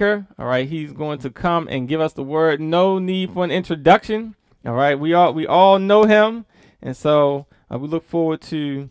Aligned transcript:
All 0.00 0.46
right, 0.46 0.66
he's 0.66 0.92
going 0.92 1.18
to 1.18 1.30
come 1.30 1.68
and 1.70 1.86
give 1.86 2.00
us 2.00 2.14
the 2.14 2.22
word. 2.22 2.58
No 2.58 2.98
need 2.98 3.32
for 3.32 3.44
an 3.44 3.50
introduction. 3.50 4.34
All 4.64 4.72
right, 4.72 4.98
we 4.98 5.12
all 5.12 5.34
we 5.34 5.46
all 5.46 5.78
know 5.78 6.04
him, 6.04 6.46
and 6.80 6.96
so 6.96 7.46
uh, 7.70 7.78
we 7.78 7.86
look 7.86 8.08
forward 8.08 8.40
to 8.42 8.88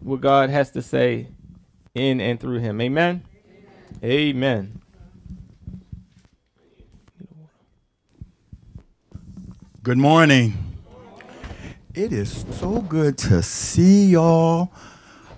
what 0.00 0.20
God 0.20 0.50
has 0.50 0.70
to 0.70 0.82
say 0.82 1.28
in 1.94 2.20
and 2.20 2.38
through 2.38 2.60
him. 2.60 2.80
Amen. 2.80 3.24
Amen. 4.04 4.80
Good 9.82 9.98
morning. 9.98 10.54
It 11.92 12.12
is 12.12 12.44
so 12.52 12.80
good 12.82 13.18
to 13.18 13.42
see 13.42 14.06
y'all. 14.06 14.70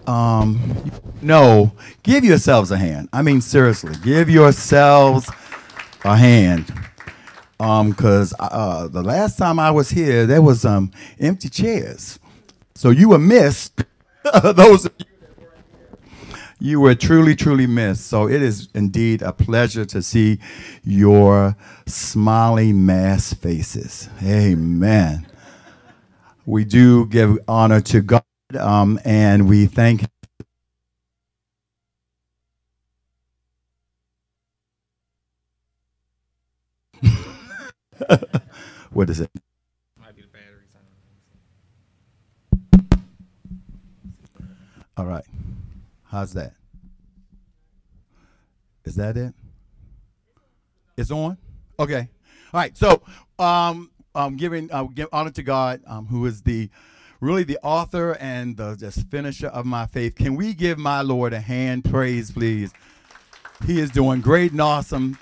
Um, 0.06 0.90
no, 1.22 1.72
give 2.02 2.24
yourselves 2.24 2.70
a 2.70 2.76
hand. 2.78 3.08
I 3.12 3.22
mean, 3.22 3.40
seriously, 3.40 3.94
give 4.02 4.30
yourselves 4.30 5.30
a 6.04 6.16
hand. 6.16 6.72
Um, 7.60 7.92
cause 7.92 8.32
uh, 8.40 8.88
the 8.88 9.02
last 9.02 9.36
time 9.36 9.58
I 9.58 9.70
was 9.70 9.90
here, 9.90 10.26
there 10.26 10.40
was 10.40 10.64
um 10.64 10.90
empty 11.18 11.50
chairs, 11.50 12.18
so 12.74 12.90
you 12.90 13.10
were 13.10 13.18
missed. 13.18 13.84
Those 14.42 14.86
of 14.86 14.92
you 14.98 15.06
were 15.40 15.48
you 16.58 16.80
were 16.80 16.94
truly, 16.94 17.36
truly 17.36 17.66
missed. 17.66 18.06
So 18.06 18.28
it 18.28 18.42
is 18.42 18.68
indeed 18.74 19.22
a 19.22 19.32
pleasure 19.32 19.84
to 19.86 20.02
see 20.02 20.38
your 20.84 21.56
smiling 21.86 22.86
mass 22.86 23.34
faces. 23.34 24.08
Amen. 24.22 25.26
We 26.46 26.64
do 26.64 27.06
give 27.06 27.38
honor 27.46 27.80
to 27.82 28.00
God, 28.00 28.24
um, 28.56 28.98
and 29.04 29.48
we 29.48 29.66
thank 29.66 30.04
what 38.92 39.10
is 39.10 39.20
it? 39.20 39.30
All 44.96 45.06
right. 45.06 45.24
How's 46.04 46.32
that? 46.34 46.52
Is 48.84 48.96
that 48.96 49.16
it? 49.16 49.32
It's 50.96 51.10
on? 51.10 51.38
Okay. 51.78 52.08
All 52.52 52.60
right. 52.60 52.76
So, 52.76 53.02
um, 53.38 53.90
I'm 54.14 54.36
giving 54.36 54.70
uh, 54.72 54.84
give 54.84 55.08
honor 55.12 55.30
to 55.30 55.42
God, 55.42 55.80
um, 55.86 56.06
who 56.06 56.26
is 56.26 56.42
the 56.42 56.68
really 57.20 57.44
the 57.44 57.58
author 57.62 58.16
and 58.18 58.56
the 58.56 58.76
just 58.76 59.06
finisher 59.10 59.48
of 59.48 59.66
my 59.66 59.86
faith. 59.86 60.16
Can 60.16 60.36
we 60.36 60.54
give 60.54 60.78
my 60.78 61.02
Lord 61.02 61.32
a 61.32 61.40
hand 61.40 61.84
praise, 61.84 62.30
please? 62.30 62.72
He 63.66 63.78
is 63.78 63.90
doing 63.90 64.22
great 64.22 64.52
and 64.52 64.60
awesome 64.60 65.18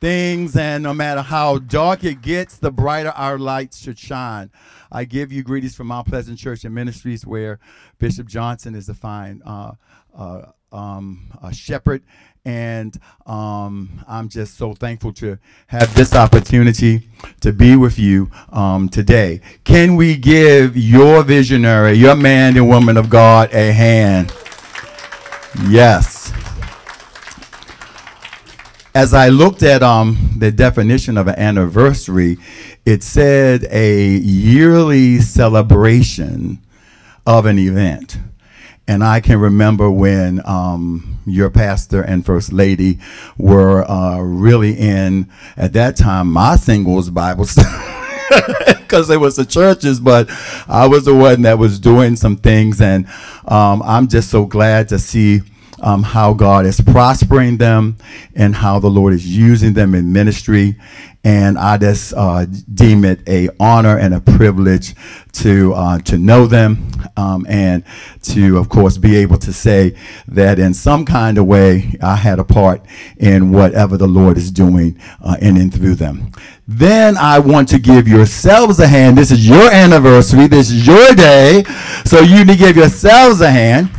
things, 0.00 0.56
and 0.56 0.82
no 0.82 0.94
matter 0.94 1.20
how 1.20 1.58
dark 1.58 2.04
it 2.04 2.22
gets, 2.22 2.56
the 2.56 2.70
brighter 2.70 3.10
our 3.10 3.38
lights 3.38 3.78
should 3.78 3.98
shine. 3.98 4.50
I 4.90 5.04
give 5.04 5.30
you 5.30 5.42
greetings 5.42 5.76
from 5.76 5.88
Mount 5.88 6.08
Pleasant 6.08 6.38
Church 6.38 6.64
and 6.64 6.74
Ministries, 6.74 7.26
where 7.26 7.58
Bishop 7.98 8.26
Johnson 8.26 8.74
is 8.74 8.86
the 8.86 8.94
fine 8.94 9.42
uh, 9.44 9.72
uh, 10.16 10.46
um, 10.72 11.30
shepherd, 11.52 12.02
and 12.44 12.98
um, 13.26 14.04
I'm 14.08 14.28
just 14.28 14.56
so 14.56 14.74
thankful 14.74 15.12
to 15.14 15.38
have 15.68 15.94
this 15.94 16.14
opportunity 16.14 17.08
to 17.40 17.52
be 17.52 17.76
with 17.76 17.98
you 17.98 18.30
um, 18.52 18.88
today. 18.88 19.40
Can 19.64 19.96
we 19.96 20.16
give 20.16 20.76
your 20.76 21.22
visionary, 21.22 21.92
your 21.94 22.16
man 22.16 22.56
and 22.56 22.68
woman 22.68 22.96
of 22.96 23.10
God, 23.10 23.52
a 23.52 23.72
hand? 23.72 24.32
Yes 25.68 26.20
as 28.94 29.14
I 29.14 29.28
looked 29.28 29.62
at 29.62 29.82
um, 29.82 30.34
the 30.38 30.50
definition 30.50 31.16
of 31.16 31.28
an 31.28 31.38
anniversary, 31.38 32.38
it 32.84 33.02
said 33.02 33.66
a 33.70 34.08
yearly 34.08 35.20
celebration 35.20 36.58
of 37.26 37.46
an 37.46 37.58
event. 37.58 38.18
And 38.90 39.04
I 39.04 39.20
can 39.20 39.38
remember 39.38 39.88
when 39.88 40.44
um, 40.44 41.20
your 41.24 41.48
pastor 41.48 42.02
and 42.02 42.26
first 42.26 42.52
lady 42.52 42.98
were 43.38 43.88
uh, 43.88 44.18
really 44.18 44.72
in, 44.72 45.30
at 45.56 45.74
that 45.74 45.94
time, 45.96 46.32
my 46.32 46.56
singles 46.56 47.08
Bible 47.08 47.44
study. 47.46 47.68
because 48.80 49.08
it 49.08 49.20
was 49.20 49.36
the 49.36 49.44
churches, 49.44 50.00
but 50.00 50.28
I 50.66 50.88
was 50.88 51.04
the 51.04 51.14
one 51.14 51.42
that 51.42 51.56
was 51.56 51.78
doing 51.78 52.16
some 52.16 52.36
things, 52.36 52.80
and 52.80 53.06
um, 53.46 53.80
I'm 53.84 54.08
just 54.08 54.28
so 54.28 54.44
glad 54.44 54.88
to 54.88 54.98
see 54.98 55.42
um, 55.80 56.02
how 56.02 56.34
God 56.34 56.66
is 56.66 56.80
prospering 56.80 57.56
them 57.56 57.96
and 58.34 58.54
how 58.54 58.78
the 58.78 58.88
Lord 58.90 59.12
is 59.12 59.26
using 59.26 59.72
them 59.72 59.94
in 59.94 60.12
ministry. 60.12 60.76
And 61.22 61.58
I 61.58 61.76
just 61.76 62.14
uh, 62.16 62.46
deem 62.72 63.04
it 63.04 63.20
a 63.28 63.50
honor 63.60 63.98
and 63.98 64.14
a 64.14 64.20
privilege 64.20 64.94
to 65.32 65.74
uh, 65.74 65.98
to 66.00 66.16
know 66.16 66.46
them 66.46 66.90
um, 67.16 67.44
and 67.46 67.84
to, 68.22 68.56
of 68.56 68.70
course, 68.70 68.96
be 68.96 69.16
able 69.16 69.36
to 69.38 69.52
say 69.52 69.96
that 70.28 70.58
in 70.58 70.72
some 70.72 71.04
kind 71.04 71.36
of 71.36 71.46
way 71.46 71.94
I 72.02 72.16
had 72.16 72.38
a 72.38 72.44
part 72.44 72.84
in 73.18 73.52
whatever 73.52 73.98
the 73.98 74.06
Lord 74.06 74.38
is 74.38 74.50
doing 74.50 74.98
uh, 75.22 75.36
in 75.42 75.58
and 75.58 75.72
through 75.72 75.96
them. 75.96 76.32
Then 76.66 77.16
I 77.18 77.38
want 77.38 77.68
to 77.70 77.78
give 77.78 78.08
yourselves 78.08 78.78
a 78.78 78.86
hand. 78.86 79.18
This 79.18 79.30
is 79.30 79.46
your 79.46 79.70
anniversary. 79.72 80.46
This 80.46 80.70
is 80.70 80.86
your 80.86 81.14
day. 81.14 81.64
So 82.04 82.20
you 82.20 82.44
need 82.44 82.52
to 82.52 82.56
give 82.56 82.76
yourselves 82.76 83.40
a 83.40 83.50
hand. 83.50 83.90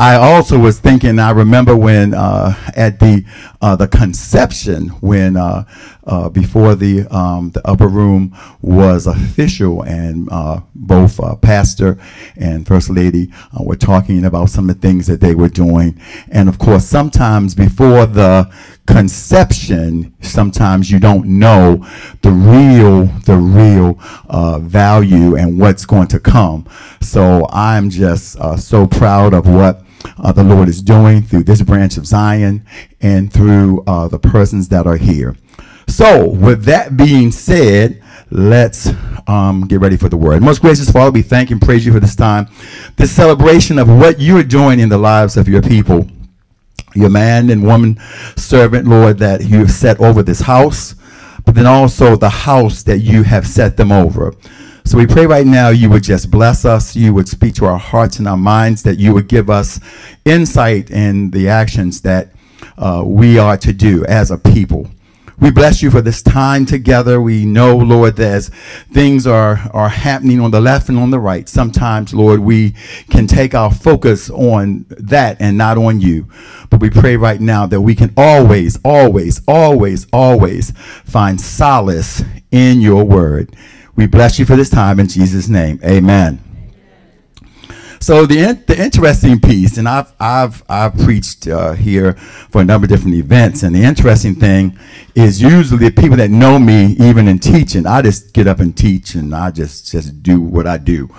I 0.00 0.14
also 0.14 0.58
was 0.58 0.80
thinking. 0.80 1.18
I 1.18 1.30
remember 1.30 1.76
when 1.76 2.14
uh, 2.14 2.54
at 2.74 3.00
the 3.00 3.22
uh, 3.60 3.76
the 3.76 3.86
conception, 3.86 4.88
when 5.02 5.36
uh, 5.36 5.64
uh 6.04 6.30
before 6.30 6.74
the 6.74 7.06
um, 7.14 7.50
the 7.50 7.60
upper 7.68 7.86
room 7.86 8.34
was 8.62 9.06
official, 9.06 9.82
and 9.82 10.26
uh, 10.32 10.60
both 10.74 11.20
uh, 11.20 11.36
pastor 11.36 11.98
and 12.38 12.66
first 12.66 12.88
lady 12.88 13.30
were 13.60 13.76
talking 13.76 14.24
about 14.24 14.48
some 14.48 14.70
of 14.70 14.80
the 14.80 14.88
things 14.88 15.06
that 15.06 15.20
they 15.20 15.34
were 15.34 15.50
doing, 15.50 16.00
and 16.30 16.48
of 16.48 16.58
course, 16.58 16.86
sometimes 16.86 17.54
before 17.54 18.06
the 18.06 18.50
conception, 18.86 20.14
sometimes 20.22 20.90
you 20.90 20.98
don't 20.98 21.26
know 21.26 21.86
the 22.22 22.30
real 22.30 23.04
the 23.26 23.36
real 23.36 24.00
value 24.62 25.36
and 25.36 25.60
what's 25.60 25.84
going 25.84 26.08
to 26.08 26.18
come. 26.18 26.66
So 27.02 27.46
I'm 27.50 27.90
just 27.90 28.38
so 28.56 28.86
proud 28.86 29.34
of 29.34 29.46
what 29.46 29.84
uh, 30.18 30.32
the 30.32 30.44
Lord 30.44 30.68
is 30.68 30.82
doing 30.82 31.22
through 31.22 31.44
this 31.44 31.62
branch 31.62 31.96
of 31.96 32.06
Zion 32.06 32.64
and 33.00 33.32
through 33.32 33.82
uh, 33.86 34.08
the 34.08 34.18
persons 34.18 34.68
that 34.68 34.86
are 34.86 34.96
here. 34.96 35.36
So, 35.86 36.28
with 36.28 36.64
that 36.64 36.96
being 36.96 37.32
said, 37.32 38.02
let's 38.30 38.88
um, 39.26 39.66
get 39.66 39.80
ready 39.80 39.96
for 39.96 40.08
the 40.08 40.16
word. 40.16 40.42
Most 40.42 40.62
gracious 40.62 40.90
Father, 40.90 41.10
we 41.10 41.22
thank 41.22 41.50
and 41.50 41.60
praise 41.60 41.84
you 41.84 41.92
for 41.92 42.00
this 42.00 42.14
time, 42.14 42.48
this 42.96 43.10
celebration 43.10 43.78
of 43.78 43.88
what 43.88 44.20
you 44.20 44.36
are 44.36 44.44
doing 44.44 44.78
in 44.78 44.88
the 44.88 44.98
lives 44.98 45.36
of 45.36 45.48
your 45.48 45.62
people, 45.62 46.06
your 46.94 47.10
man 47.10 47.50
and 47.50 47.64
woman 47.64 47.98
servant, 48.36 48.86
Lord, 48.86 49.18
that 49.18 49.44
you 49.44 49.58
have 49.58 49.70
set 49.70 50.00
over 50.00 50.22
this 50.22 50.40
house, 50.40 50.94
but 51.44 51.54
then 51.54 51.66
also 51.66 52.16
the 52.16 52.30
house 52.30 52.82
that 52.84 52.98
you 52.98 53.22
have 53.24 53.46
set 53.46 53.76
them 53.76 53.90
over. 53.90 54.34
So 54.84 54.98
we 54.98 55.06
pray 55.06 55.26
right 55.26 55.46
now 55.46 55.68
you 55.68 55.88
would 55.90 56.02
just 56.02 56.30
bless 56.30 56.64
us, 56.64 56.96
you 56.96 57.14
would 57.14 57.28
speak 57.28 57.54
to 57.56 57.66
our 57.66 57.78
hearts 57.78 58.18
and 58.18 58.26
our 58.26 58.36
minds, 58.36 58.82
that 58.82 58.98
you 58.98 59.14
would 59.14 59.28
give 59.28 59.48
us 59.50 59.78
insight 60.24 60.90
in 60.90 61.30
the 61.30 61.48
actions 61.48 62.00
that 62.02 62.32
uh, 62.78 63.02
we 63.04 63.38
are 63.38 63.56
to 63.58 63.72
do 63.72 64.04
as 64.06 64.30
a 64.30 64.38
people. 64.38 64.88
We 65.40 65.50
bless 65.50 65.82
you 65.82 65.90
for 65.90 66.02
this 66.02 66.20
time 66.20 66.66
together. 66.66 67.18
We 67.18 67.46
know, 67.46 67.74
Lord, 67.78 68.16
that 68.16 68.30
as 68.30 68.50
things 68.92 69.26
are, 69.26 69.58
are 69.72 69.88
happening 69.88 70.38
on 70.38 70.50
the 70.50 70.60
left 70.60 70.90
and 70.90 70.98
on 70.98 71.10
the 71.10 71.18
right, 71.18 71.48
sometimes, 71.48 72.12
Lord, 72.12 72.40
we 72.40 72.74
can 73.08 73.26
take 73.26 73.54
our 73.54 73.72
focus 73.72 74.28
on 74.28 74.84
that 74.90 75.40
and 75.40 75.56
not 75.56 75.78
on 75.78 76.02
you. 76.02 76.28
But 76.68 76.80
we 76.80 76.90
pray 76.90 77.16
right 77.16 77.40
now 77.40 77.64
that 77.66 77.80
we 77.80 77.94
can 77.94 78.12
always, 78.18 78.78
always, 78.84 79.40
always, 79.48 80.06
always 80.12 80.72
find 81.06 81.40
solace 81.40 82.22
in 82.50 82.82
your 82.82 83.04
word. 83.04 83.56
We 84.00 84.06
bless 84.06 84.38
you 84.38 84.46
for 84.46 84.56
this 84.56 84.70
time 84.70 84.98
in 84.98 85.08
Jesus' 85.08 85.46
name. 85.46 85.78
Amen. 85.84 86.42
So 88.00 88.24
the 88.24 88.54
the 88.66 88.82
interesting 88.82 89.38
piece, 89.38 89.76
and 89.76 89.86
I've 89.86 90.10
I've 90.18 90.62
I've 90.70 90.96
preached 90.96 91.46
uh, 91.46 91.72
here 91.74 92.14
for 92.14 92.62
a 92.62 92.64
number 92.64 92.86
of 92.86 92.88
different 92.88 93.16
events, 93.16 93.62
and 93.62 93.76
the 93.76 93.82
interesting 93.82 94.36
thing 94.36 94.78
is 95.14 95.42
usually 95.42 95.90
the 95.90 95.90
people 95.90 96.16
that 96.16 96.30
know 96.30 96.58
me, 96.58 96.96
even 96.98 97.28
in 97.28 97.38
teaching, 97.38 97.86
I 97.86 98.00
just 98.00 98.32
get 98.32 98.46
up 98.46 98.60
and 98.60 98.74
teach, 98.74 99.16
and 99.16 99.34
I 99.34 99.50
just 99.50 99.92
just 99.92 100.22
do 100.22 100.40
what 100.40 100.66
I 100.66 100.78
do. 100.78 101.14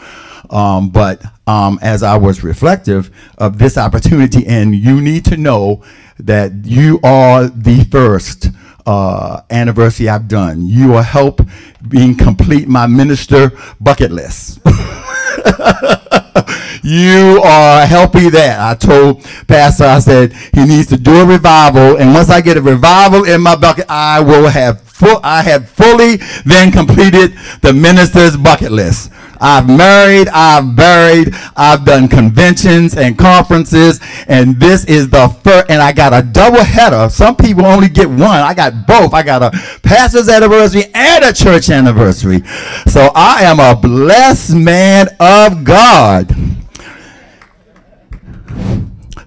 Um, 0.49 0.89
but 0.89 1.23
um, 1.45 1.77
as 1.83 2.01
I 2.01 2.17
was 2.17 2.43
reflective 2.43 3.11
of 3.37 3.59
this 3.59 3.77
opportunity, 3.77 4.47
and 4.47 4.73
you 4.73 5.01
need 5.01 5.23
to 5.25 5.37
know 5.37 5.83
that 6.17 6.65
you 6.65 6.99
are 7.03 7.47
the 7.47 7.83
first 7.91 8.49
uh, 8.85 9.41
anniversary 9.49 10.09
I've 10.09 10.27
done. 10.27 10.65
You 10.67 10.89
will 10.89 11.01
help 11.01 11.41
being 11.87 12.15
complete 12.15 12.67
my 12.67 12.87
minister 12.87 13.51
bucket 13.79 14.11
list. 14.11 14.59
you 16.83 17.41
are 17.43 17.85
helping 17.85 18.31
that. 18.31 18.57
I 18.59 18.75
told 18.75 19.23
Pastor, 19.47 19.85
I 19.85 19.99
said 19.99 20.33
he 20.33 20.65
needs 20.65 20.87
to 20.87 20.97
do 20.97 21.21
a 21.21 21.25
revival, 21.25 21.97
and 21.97 22.13
once 22.13 22.29
I 22.29 22.41
get 22.41 22.57
a 22.57 22.61
revival 22.61 23.25
in 23.25 23.41
my 23.41 23.55
bucket, 23.55 23.85
I 23.89 24.19
will 24.19 24.47
have 24.49 24.90
full. 25.01 25.19
I 25.23 25.41
have 25.41 25.67
fully 25.67 26.17
then 26.45 26.71
completed 26.71 27.33
the 27.61 27.73
minister's 27.73 28.37
bucket 28.37 28.71
list. 28.71 29.11
I've 29.43 29.67
married, 29.67 30.27
I've 30.29 30.75
buried, 30.75 31.33
I've 31.57 31.83
done 31.83 32.07
conventions 32.07 32.95
and 32.95 33.17
conferences, 33.17 33.99
and 34.27 34.59
this 34.59 34.85
is 34.85 35.09
the 35.09 35.29
first, 35.43 35.71
and 35.71 35.81
I 35.81 35.93
got 35.93 36.13
a 36.13 36.21
double 36.21 36.63
header. 36.63 37.09
Some 37.09 37.35
people 37.35 37.65
only 37.65 37.89
get 37.89 38.07
one. 38.07 38.21
I 38.21 38.53
got 38.53 38.85
both. 38.85 39.15
I 39.15 39.23
got 39.23 39.41
a 39.41 39.49
pastor's 39.81 40.29
anniversary 40.29 40.83
and 40.93 41.25
a 41.25 41.33
church 41.33 41.71
anniversary. 41.71 42.43
So 42.85 43.09
I 43.15 43.41
am 43.41 43.59
a 43.59 43.75
blessed 43.75 44.53
man 44.53 45.07
of 45.19 45.63
God. 45.63 46.35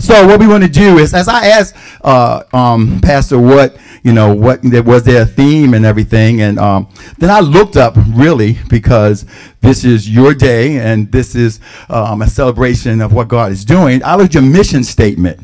So 0.05 0.27
what 0.27 0.39
we 0.39 0.47
want 0.47 0.62
to 0.62 0.69
do 0.69 0.99
is, 0.99 1.15
as 1.15 1.29
I 1.29 1.47
asked 1.47 1.75
uh, 2.03 2.43
um, 2.53 3.01
Pastor 3.01 3.39
what 3.39 3.79
you 4.03 4.12
know 4.12 4.35
what 4.35 4.61
there 4.61 4.83
was 4.83 5.03
their 5.03 5.25
theme 5.25 5.73
and 5.73 5.87
everything, 5.87 6.43
and 6.43 6.59
um, 6.59 6.91
then 7.17 7.31
I 7.31 7.41
looked 7.41 7.79
up 7.79 7.95
really 8.09 8.59
because 8.69 9.25
this 9.62 9.83
is 9.83 10.06
your 10.06 10.35
day 10.35 10.77
and 10.77 11.11
this 11.11 11.35
is 11.35 11.59
um, 11.89 12.21
a 12.21 12.29
celebration 12.29 13.01
of 13.01 13.15
what 13.15 13.29
God 13.29 13.51
is 13.51 13.65
doing. 13.65 14.05
I 14.05 14.17
looked 14.17 14.35
your 14.35 14.43
mission 14.43 14.85
statement, 14.85 15.41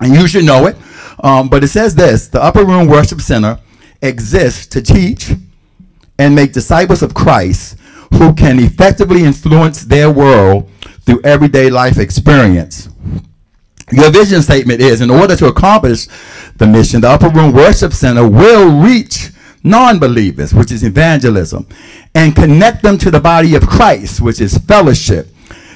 and 0.00 0.14
you 0.14 0.26
should 0.26 0.46
know 0.46 0.68
it. 0.68 0.76
Um, 1.22 1.50
but 1.50 1.62
it 1.62 1.68
says 1.68 1.94
this: 1.94 2.28
the 2.28 2.42
Upper 2.42 2.64
Room 2.64 2.88
Worship 2.88 3.20
Center 3.20 3.60
exists 4.00 4.66
to 4.68 4.80
teach 4.80 5.32
and 6.18 6.34
make 6.34 6.54
disciples 6.54 7.02
of 7.02 7.12
Christ 7.12 7.76
who 8.14 8.32
can 8.32 8.58
effectively 8.58 9.22
influence 9.22 9.82
their 9.82 10.10
world 10.10 10.70
through 11.02 11.20
everyday 11.24 11.68
life 11.68 11.98
experience. 11.98 12.88
Your 13.92 14.10
vision 14.10 14.40
statement 14.40 14.80
is 14.80 15.02
in 15.02 15.10
order 15.10 15.36
to 15.36 15.46
accomplish 15.46 16.06
the 16.56 16.66
mission, 16.66 17.02
the 17.02 17.10
Upper 17.10 17.28
Room 17.28 17.52
Worship 17.52 17.92
Center 17.92 18.26
will 18.26 18.82
reach 18.82 19.30
non 19.62 19.98
believers, 19.98 20.54
which 20.54 20.72
is 20.72 20.82
evangelism, 20.82 21.66
and 22.14 22.34
connect 22.34 22.82
them 22.82 22.96
to 22.98 23.10
the 23.10 23.20
body 23.20 23.54
of 23.54 23.66
Christ, 23.66 24.22
which 24.22 24.40
is 24.40 24.56
fellowship. 24.58 25.28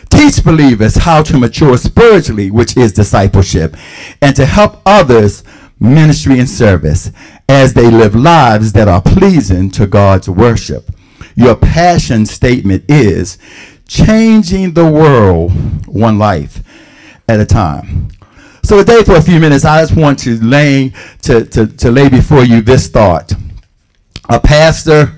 Teach 0.08 0.42
believers 0.42 0.96
how 0.96 1.22
to 1.24 1.38
mature 1.38 1.76
spiritually, 1.76 2.50
which 2.50 2.76
is 2.76 2.92
discipleship, 2.92 3.76
and 4.22 4.34
to 4.34 4.46
help 4.46 4.80
others 4.86 5.44
ministry 5.78 6.38
and 6.38 6.48
service 6.48 7.10
as 7.50 7.74
they 7.74 7.90
live 7.90 8.14
lives 8.14 8.72
that 8.72 8.88
are 8.88 9.02
pleasing 9.02 9.70
to 9.72 9.86
God's 9.86 10.28
worship. 10.28 10.88
Your 11.34 11.54
passion 11.54 12.24
statement 12.24 12.84
is 12.88 13.36
changing 13.86 14.72
the 14.72 14.90
world 14.90 15.52
one 15.86 16.18
life 16.18 16.62
at 17.28 17.40
a 17.40 17.46
time. 17.46 18.08
So 18.62 18.78
today, 18.78 19.02
for 19.04 19.16
a 19.16 19.22
few 19.22 19.38
minutes, 19.38 19.64
I 19.64 19.80
just 19.80 19.96
want 19.96 20.18
to 20.20 20.40
lay 20.42 20.92
to, 21.22 21.44
to, 21.44 21.66
to 21.66 21.90
lay 21.90 22.08
before 22.08 22.44
you 22.44 22.62
this 22.62 22.88
thought: 22.88 23.32
a 24.28 24.40
pastor, 24.40 25.12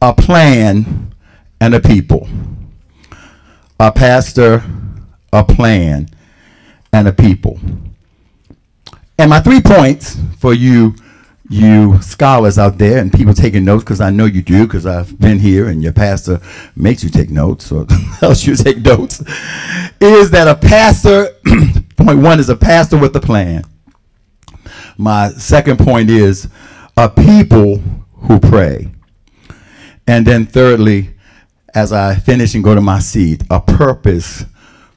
a 0.00 0.12
plan, 0.12 1.14
and 1.60 1.74
a 1.74 1.80
people. 1.80 2.28
A 3.78 3.90
pastor, 3.90 4.62
a 5.32 5.44
plan, 5.44 6.08
and 6.92 7.08
a 7.08 7.12
people. 7.12 7.58
And 9.18 9.30
my 9.30 9.40
three 9.40 9.60
points 9.60 10.16
for 10.38 10.54
you 10.54 10.94
you 11.52 12.00
scholars 12.00 12.58
out 12.58 12.78
there 12.78 12.98
and 12.98 13.12
people 13.12 13.34
taking 13.34 13.64
notes 13.64 13.84
because 13.84 14.00
I 14.00 14.10
know 14.10 14.24
you 14.24 14.42
do 14.42 14.66
because 14.66 14.86
I've 14.86 15.18
been 15.20 15.38
here 15.38 15.68
and 15.68 15.82
your 15.82 15.92
pastor 15.92 16.40
makes 16.74 17.04
you 17.04 17.10
take 17.10 17.30
notes 17.30 17.70
or 17.70 17.86
else 18.22 18.46
you 18.46 18.56
take 18.56 18.78
notes 18.78 19.20
is 20.00 20.30
that 20.30 20.48
a 20.48 20.54
pastor 20.54 21.28
point 21.96 22.18
one 22.18 22.40
is 22.40 22.48
a 22.48 22.56
pastor 22.56 22.96
with 22.96 23.14
a 23.16 23.20
plan. 23.20 23.64
My 24.96 25.30
second 25.30 25.78
point 25.78 26.10
is 26.10 26.48
a 26.96 27.08
people 27.08 27.78
who 28.14 28.40
pray. 28.40 28.90
And 30.06 30.26
then 30.26 30.46
thirdly, 30.46 31.10
as 31.74 31.92
I 31.92 32.14
finish 32.16 32.54
and 32.54 32.64
go 32.64 32.74
to 32.74 32.80
my 32.80 32.98
seat, 32.98 33.44
a 33.50 33.60
purpose 33.60 34.44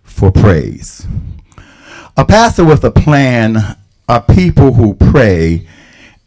for 0.04 0.32
praise. 0.32 1.06
A 2.18 2.26
pastor 2.26 2.64
with 2.64 2.84
a 2.84 2.92
plan 2.92 3.78
a 4.08 4.22
people 4.22 4.74
who 4.74 4.94
pray 4.94 5.68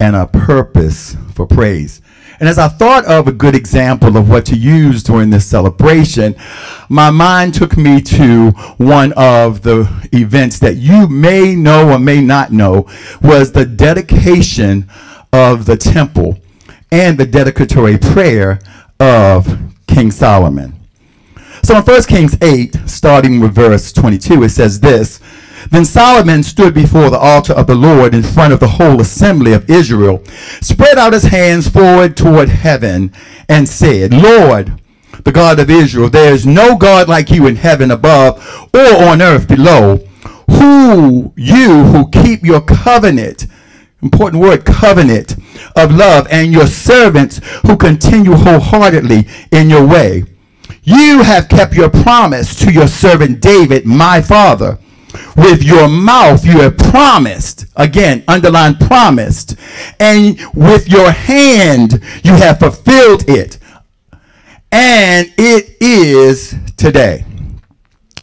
and 0.00 0.17
a 0.17 0.27
purpose 0.27 1.17
for 1.35 1.47
praise. 1.47 2.00
And 2.41 2.49
as 2.49 2.59
I 2.59 2.69
thought 2.69 3.05
of 3.06 3.27
a 3.27 3.33
good 3.33 3.56
example 3.56 4.17
of 4.17 4.29
what 4.31 4.47
to 4.47 4.56
use 4.56 5.03
during 5.03 5.31
this 5.31 5.45
celebration, 5.45 6.37
my 6.89 7.11
mind 7.11 7.55
took 7.55 7.77
me 7.77 8.00
to 8.03 8.50
one 8.77 9.12
of 9.17 9.62
the 9.62 10.09
events 10.12 10.61
that 10.61 10.77
you 10.77 11.09
may 11.09 11.56
know 11.56 11.91
or 11.91 11.99
may 11.99 12.21
not 12.21 12.53
know 12.53 12.87
was 13.21 13.50
the 13.50 13.65
dedication 13.65 14.89
of 15.33 15.67
the 15.67 15.77
temple 15.77 16.39
and 16.93 17.19
the 17.19 17.27
dedicatory 17.27 17.99
prayer 17.99 18.61
of 19.00 19.59
King 19.89 20.12
Solomon. 20.12 20.75
So 21.65 21.77
in 21.77 21.83
1 21.83 22.03
Kings 22.05 22.37
8, 22.41 22.77
starting 22.87 23.41
with 23.41 23.53
verse 23.53 23.93
22, 23.93 24.45
it 24.45 24.50
says 24.50 24.79
this 24.79 25.21
then 25.70 25.85
Solomon 25.85 26.43
stood 26.43 26.75
before 26.75 27.11
the 27.11 27.19
altar 27.19 27.53
of 27.53 27.67
the 27.67 27.75
Lord 27.75 28.15
in 28.15 28.23
front 28.23 28.53
of 28.53 28.61
the 28.61 28.69
whole 28.69 29.00
assembly 29.00 29.53
of 29.53 29.69
Israel, 29.69 30.23
spread 30.61 30.99
out 30.99 31.12
his 31.12 31.25
hands 31.25 31.69
forward 31.69 32.17
toward 32.17 32.49
heaven, 32.49 33.12
and 33.49 33.69
said, 33.69 34.15
Lord, 34.15 34.81
the 35.25 35.32
God 35.32 35.59
of 35.59 35.69
Israel, 35.69 36.09
there 36.09 36.32
is 36.32 36.47
no 36.47 36.76
God 36.76 37.09
like 37.09 37.31
you 37.31 37.47
in 37.47 37.56
heaven 37.56 37.91
above 37.91 38.38
or 38.73 39.05
on 39.05 39.20
earth 39.20 39.49
below, 39.49 39.99
who 40.50 41.32
you 41.37 41.85
who 41.85 42.09
keep 42.11 42.44
your 42.44 42.62
covenant, 42.62 43.47
important 44.03 44.41
word, 44.41 44.64
covenant 44.64 45.37
of 45.76 45.93
love, 45.93 46.26
and 46.31 46.53
your 46.53 46.67
servants 46.67 47.41
who 47.67 47.76
continue 47.76 48.32
wholeheartedly 48.32 49.26
in 49.53 49.69
your 49.69 49.87
way. 49.87 50.25
You 50.82 51.23
have 51.23 51.49
kept 51.49 51.75
your 51.75 51.91
promise 51.91 52.55
to 52.61 52.73
your 52.73 52.88
servant 52.88 53.41
David, 53.41 53.85
my 53.85 54.23
father 54.23 54.79
with 55.37 55.62
your 55.62 55.88
mouth 55.88 56.44
you 56.44 56.61
have 56.61 56.76
promised, 56.76 57.67
again, 57.76 58.25
underline 58.29 58.76
promised, 58.76 59.56
and 60.00 60.38
with 60.55 60.88
your 60.88 61.11
hand 61.11 62.03
you 62.23 62.32
have 62.35 62.59
fulfilled 62.59 63.25
it. 63.29 63.59
And 64.70 65.32
it 65.38 65.76
is 65.81 66.55
today. 66.76 67.25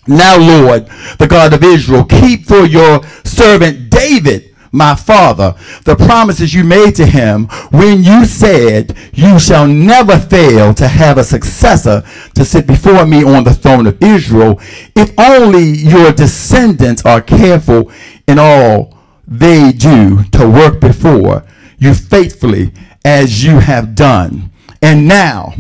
Now, 0.07 0.37
Lord, 0.37 0.85
the 1.17 1.27
God 1.27 1.53
of 1.53 1.63
Israel, 1.63 2.05
keep 2.05 2.45
for 2.45 2.65
your 2.65 3.03
servant 3.23 3.89
David 3.89 4.54
my 4.75 4.93
father, 4.93 5.55
the 5.85 5.95
promises 5.95 6.53
you 6.53 6.63
made 6.63 6.95
to 6.95 7.05
him 7.05 7.45
when 7.71 8.03
you 8.03 8.25
said, 8.25 8.95
You 9.13 9.39
shall 9.39 9.67
never 9.67 10.19
fail 10.19 10.73
to 10.73 10.87
have 10.87 11.17
a 11.17 11.23
successor 11.23 12.03
to 12.35 12.45
sit 12.45 12.67
before 12.67 13.05
me 13.05 13.23
on 13.23 13.43
the 13.43 13.53
throne 13.53 13.87
of 13.87 14.01
Israel, 14.03 14.59
if 14.95 15.17
only 15.17 15.63
your 15.63 16.11
descendants 16.11 17.05
are 17.05 17.21
careful 17.21 17.91
in 18.27 18.37
all 18.37 18.97
they 19.27 19.71
do 19.71 20.23
to 20.25 20.47
work 20.47 20.79
before 20.79 21.45
you 21.77 21.93
faithfully 21.93 22.73
as 23.03 23.43
you 23.43 23.59
have 23.59 23.95
done. 23.95 24.51
And 24.81 25.07
now, 25.07 25.53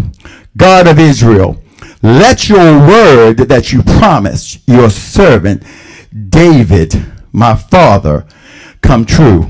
God 0.57 0.87
of 0.87 0.99
Israel, 0.99 1.61
let 2.01 2.49
your 2.49 2.79
word 2.79 3.37
that 3.37 3.71
you 3.71 3.81
promised 3.81 4.67
your 4.67 4.89
servant 4.89 5.63
David, 6.29 6.93
my 7.31 7.55
father, 7.55 8.25
come 8.85 9.05
true. 9.05 9.47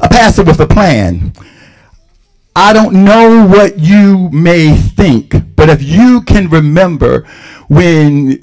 A 0.00 0.08
pastor 0.08 0.44
with 0.44 0.60
a 0.60 0.66
plan. 0.66 1.32
I 2.54 2.72
don't 2.72 3.04
know 3.04 3.46
what 3.46 3.78
you 3.78 4.28
may 4.30 4.76
think, 4.76 5.34
but 5.56 5.68
if 5.68 5.82
you 5.82 6.20
can 6.22 6.48
remember 6.48 7.26
when 7.68 8.40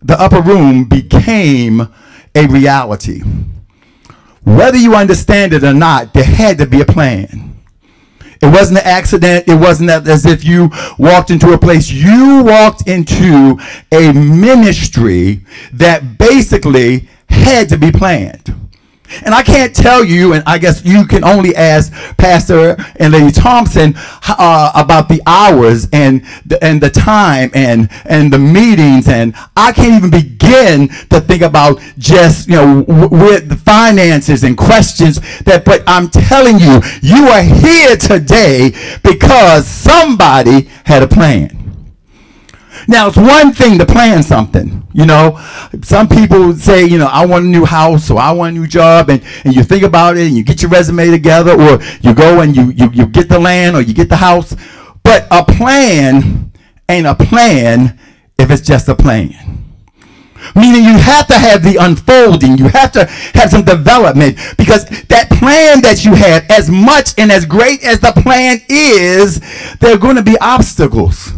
the 0.00 0.18
upper 0.18 0.40
room 0.40 0.84
became 0.84 1.82
a 2.34 2.46
reality, 2.46 3.22
whether 4.42 4.78
you 4.78 4.94
understand 4.96 5.52
it 5.52 5.62
or 5.62 5.74
not, 5.74 6.12
there 6.14 6.24
had 6.24 6.58
to 6.58 6.66
be 6.66 6.80
a 6.80 6.86
plan. 6.86 7.60
It 8.42 8.46
wasn't 8.46 8.80
an 8.80 8.86
accident. 8.86 9.46
It 9.46 9.54
wasn't 9.54 9.90
as 9.90 10.26
if 10.26 10.44
you 10.44 10.70
walked 10.98 11.30
into 11.30 11.52
a 11.52 11.58
place. 11.58 11.88
You 11.88 12.42
walked 12.42 12.88
into 12.88 13.56
a 13.92 14.12
ministry 14.12 15.44
that 15.74 16.18
basically 16.18 17.08
had 17.28 17.68
to 17.68 17.78
be 17.78 17.92
planned. 17.92 18.52
And 19.24 19.34
I 19.34 19.42
can't 19.42 19.74
tell 19.74 20.04
you, 20.04 20.32
and 20.32 20.42
I 20.46 20.58
guess 20.58 20.84
you 20.84 21.06
can 21.06 21.24
only 21.24 21.54
ask 21.54 21.92
Pastor 22.16 22.76
and 22.96 23.12
Lady 23.12 23.32
Thompson 23.32 23.94
uh, 24.28 24.72
about 24.74 25.08
the 25.08 25.20
hours 25.26 25.88
and 25.92 26.24
the, 26.46 26.62
and 26.64 26.80
the 26.80 26.90
time 26.90 27.50
and 27.54 27.88
and 28.06 28.32
the 28.32 28.38
meetings, 28.38 29.08
and 29.08 29.34
I 29.56 29.72
can't 29.72 29.94
even 29.94 30.10
begin 30.10 30.88
to 31.10 31.20
think 31.20 31.42
about 31.42 31.80
just 31.98 32.48
you 32.48 32.56
know 32.56 32.82
w- 32.84 33.08
with 33.08 33.48
the 33.48 33.56
finances 33.56 34.44
and 34.44 34.56
questions 34.56 35.20
that. 35.42 35.64
But 35.64 35.82
I'm 35.86 36.08
telling 36.08 36.58
you, 36.58 36.80
you 37.02 37.28
are 37.28 37.42
here 37.42 37.96
today 37.96 38.72
because 39.02 39.66
somebody 39.66 40.68
had 40.84 41.02
a 41.02 41.08
plan. 41.08 41.61
Now, 42.88 43.08
it's 43.08 43.16
one 43.16 43.52
thing 43.52 43.78
to 43.78 43.86
plan 43.86 44.22
something, 44.22 44.86
you 44.92 45.06
know. 45.06 45.38
Some 45.82 46.08
people 46.08 46.52
say, 46.54 46.84
you 46.84 46.98
know, 46.98 47.06
I 47.06 47.24
want 47.26 47.44
a 47.44 47.48
new 47.48 47.64
house 47.64 48.10
or 48.10 48.18
I 48.18 48.32
want 48.32 48.56
a 48.56 48.58
new 48.58 48.66
job, 48.66 49.08
and, 49.08 49.22
and 49.44 49.54
you 49.54 49.62
think 49.62 49.84
about 49.84 50.16
it 50.16 50.26
and 50.26 50.36
you 50.36 50.42
get 50.42 50.62
your 50.62 50.70
resume 50.70 51.10
together, 51.10 51.52
or 51.52 51.82
you 52.00 52.14
go 52.14 52.40
and 52.40 52.56
you, 52.56 52.72
you, 52.72 52.90
you 52.92 53.06
get 53.06 53.28
the 53.28 53.38
land 53.38 53.76
or 53.76 53.82
you 53.82 53.94
get 53.94 54.08
the 54.08 54.16
house. 54.16 54.56
But 55.02 55.26
a 55.30 55.44
plan 55.44 56.52
ain't 56.88 57.06
a 57.06 57.14
plan 57.14 57.98
if 58.38 58.50
it's 58.50 58.62
just 58.62 58.88
a 58.88 58.94
plan. 58.94 59.58
Meaning 60.56 60.82
you 60.84 60.98
have 60.98 61.28
to 61.28 61.34
have 61.38 61.62
the 61.62 61.76
unfolding. 61.76 62.58
You 62.58 62.66
have 62.68 62.90
to 62.92 63.06
have 63.06 63.50
some 63.50 63.62
development 63.64 64.36
because 64.58 64.84
that 65.06 65.30
plan 65.30 65.80
that 65.82 66.04
you 66.04 66.14
have, 66.14 66.44
as 66.50 66.68
much 66.68 67.14
and 67.16 67.30
as 67.30 67.46
great 67.46 67.84
as 67.84 68.00
the 68.00 68.12
plan 68.12 68.58
is, 68.68 69.40
there 69.78 69.94
are 69.94 69.98
going 69.98 70.16
to 70.16 70.22
be 70.22 70.36
obstacles. 70.40 71.32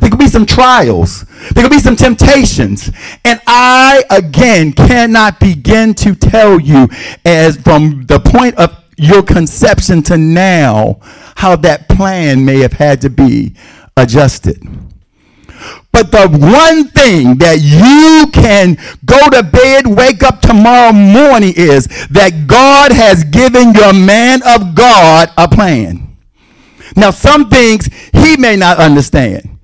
There 0.00 0.10
could 0.10 0.18
be 0.18 0.28
some 0.28 0.46
trials. 0.46 1.24
There 1.54 1.64
could 1.64 1.72
be 1.72 1.80
some 1.80 1.96
temptations. 1.96 2.90
And 3.24 3.40
I, 3.46 4.04
again, 4.10 4.72
cannot 4.72 5.40
begin 5.40 5.94
to 5.94 6.14
tell 6.14 6.60
you, 6.60 6.88
as 7.24 7.56
from 7.56 8.06
the 8.06 8.20
point 8.20 8.56
of 8.56 8.84
your 8.96 9.22
conception 9.22 10.02
to 10.04 10.16
now, 10.16 10.98
how 11.36 11.56
that 11.56 11.88
plan 11.88 12.44
may 12.44 12.58
have 12.60 12.72
had 12.72 13.00
to 13.02 13.10
be 13.10 13.54
adjusted. 13.96 14.62
But 15.92 16.12
the 16.12 16.28
one 16.28 16.88
thing 16.88 17.38
that 17.38 17.58
you 17.60 18.30
can 18.30 18.76
go 19.04 19.18
to 19.30 19.42
bed, 19.42 19.86
wake 19.86 20.22
up 20.22 20.40
tomorrow 20.40 20.92
morning 20.92 21.54
is 21.56 21.86
that 22.08 22.46
God 22.46 22.92
has 22.92 23.24
given 23.24 23.72
your 23.72 23.92
man 23.92 24.40
of 24.46 24.74
God 24.74 25.30
a 25.36 25.48
plan. 25.48 26.16
Now, 26.94 27.10
some 27.10 27.48
things 27.48 27.88
he 28.12 28.36
may 28.36 28.56
not 28.56 28.78
understand. 28.78 29.57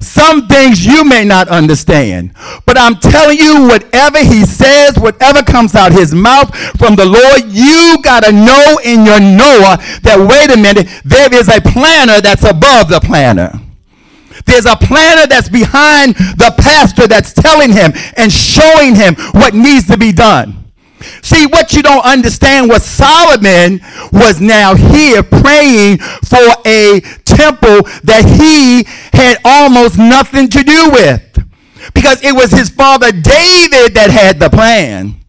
Some 0.00 0.48
things 0.48 0.84
you 0.84 1.04
may 1.04 1.24
not 1.24 1.48
understand, 1.48 2.34
but 2.66 2.78
I'm 2.78 2.96
telling 2.96 3.38
you, 3.38 3.66
whatever 3.66 4.18
he 4.18 4.44
says, 4.44 4.98
whatever 4.98 5.42
comes 5.42 5.74
out 5.74 5.92
his 5.92 6.14
mouth 6.14 6.54
from 6.78 6.94
the 6.94 7.06
Lord, 7.06 7.44
you 7.50 7.96
got 8.02 8.22
to 8.24 8.32
know 8.32 8.78
in 8.84 9.04
your 9.06 9.20
Noah 9.20 9.78
that, 10.02 10.18
wait 10.18 10.54
a 10.54 10.60
minute, 10.60 10.88
there 11.04 11.32
is 11.32 11.48
a 11.48 11.60
planner 11.60 12.20
that's 12.20 12.44
above 12.44 12.90
the 12.90 13.00
planner. 13.00 13.58
There's 14.46 14.66
a 14.66 14.76
planner 14.76 15.26
that's 15.26 15.48
behind 15.48 16.16
the 16.16 16.54
pastor 16.58 17.06
that's 17.06 17.32
telling 17.32 17.72
him 17.72 17.92
and 18.16 18.30
showing 18.30 18.94
him 18.94 19.14
what 19.32 19.54
needs 19.54 19.86
to 19.86 19.96
be 19.96 20.12
done. 20.12 20.64
See, 21.22 21.46
what 21.46 21.72
you 21.72 21.82
don't 21.82 22.04
understand 22.04 22.68
was 22.68 22.84
Solomon 22.84 23.80
was 24.12 24.40
now 24.40 24.74
here 24.74 25.22
praying 25.22 25.98
for 25.98 26.44
a 26.66 27.00
temple 27.36 27.82
that 28.04 28.24
he 28.24 28.84
had 29.12 29.38
almost 29.44 29.98
nothing 29.98 30.48
to 30.48 30.62
do 30.62 30.90
with. 30.90 31.20
Because 31.92 32.22
it 32.22 32.34
was 32.34 32.50
his 32.50 32.70
father 32.70 33.12
David 33.12 33.94
that 33.94 34.08
had 34.10 34.38
the 34.38 34.48
plan. 34.48 35.20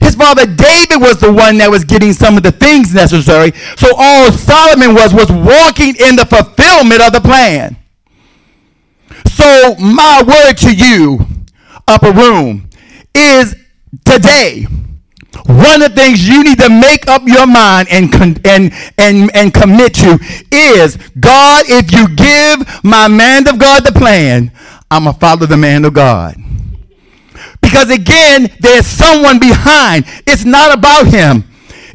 His 0.00 0.14
father 0.14 0.46
David 0.46 1.00
was 1.00 1.18
the 1.18 1.32
one 1.32 1.58
that 1.58 1.68
was 1.70 1.84
getting 1.84 2.12
some 2.12 2.36
of 2.36 2.42
the 2.42 2.52
things 2.52 2.94
necessary. 2.94 3.52
So 3.76 3.88
all 3.96 4.30
Solomon 4.30 4.94
was 4.94 5.12
was 5.12 5.30
walking 5.30 5.96
in 5.96 6.14
the 6.14 6.26
fulfillment 6.26 7.02
of 7.02 7.12
the 7.12 7.20
plan. 7.20 7.76
So 9.26 9.74
my 9.76 10.22
word 10.22 10.54
to 10.58 10.74
you, 10.74 11.26
upper 11.88 12.12
room, 12.12 12.70
is 13.14 13.56
today. 14.04 14.66
One 15.46 15.82
of 15.82 15.94
the 15.94 16.00
things 16.00 16.28
you 16.28 16.42
need 16.42 16.58
to 16.58 16.68
make 16.68 17.08
up 17.08 17.22
your 17.26 17.46
mind 17.46 17.88
and, 17.90 18.12
and, 18.44 18.72
and, 18.98 19.30
and 19.34 19.54
commit 19.54 19.94
to 19.94 20.18
is 20.50 20.96
God, 21.18 21.64
if 21.68 21.92
you 21.92 22.08
give 22.16 22.84
my 22.84 23.08
man 23.08 23.48
of 23.48 23.58
God 23.58 23.84
the 23.84 23.92
plan, 23.92 24.50
I'm 24.90 25.04
going 25.04 25.14
to 25.14 25.20
follow 25.20 25.46
the 25.46 25.56
man 25.56 25.84
of 25.84 25.94
God. 25.94 26.36
Because 27.60 27.90
again, 27.90 28.50
there's 28.58 28.86
someone 28.86 29.38
behind. 29.38 30.04
It's 30.26 30.44
not 30.44 30.76
about 30.76 31.06
him. 31.06 31.44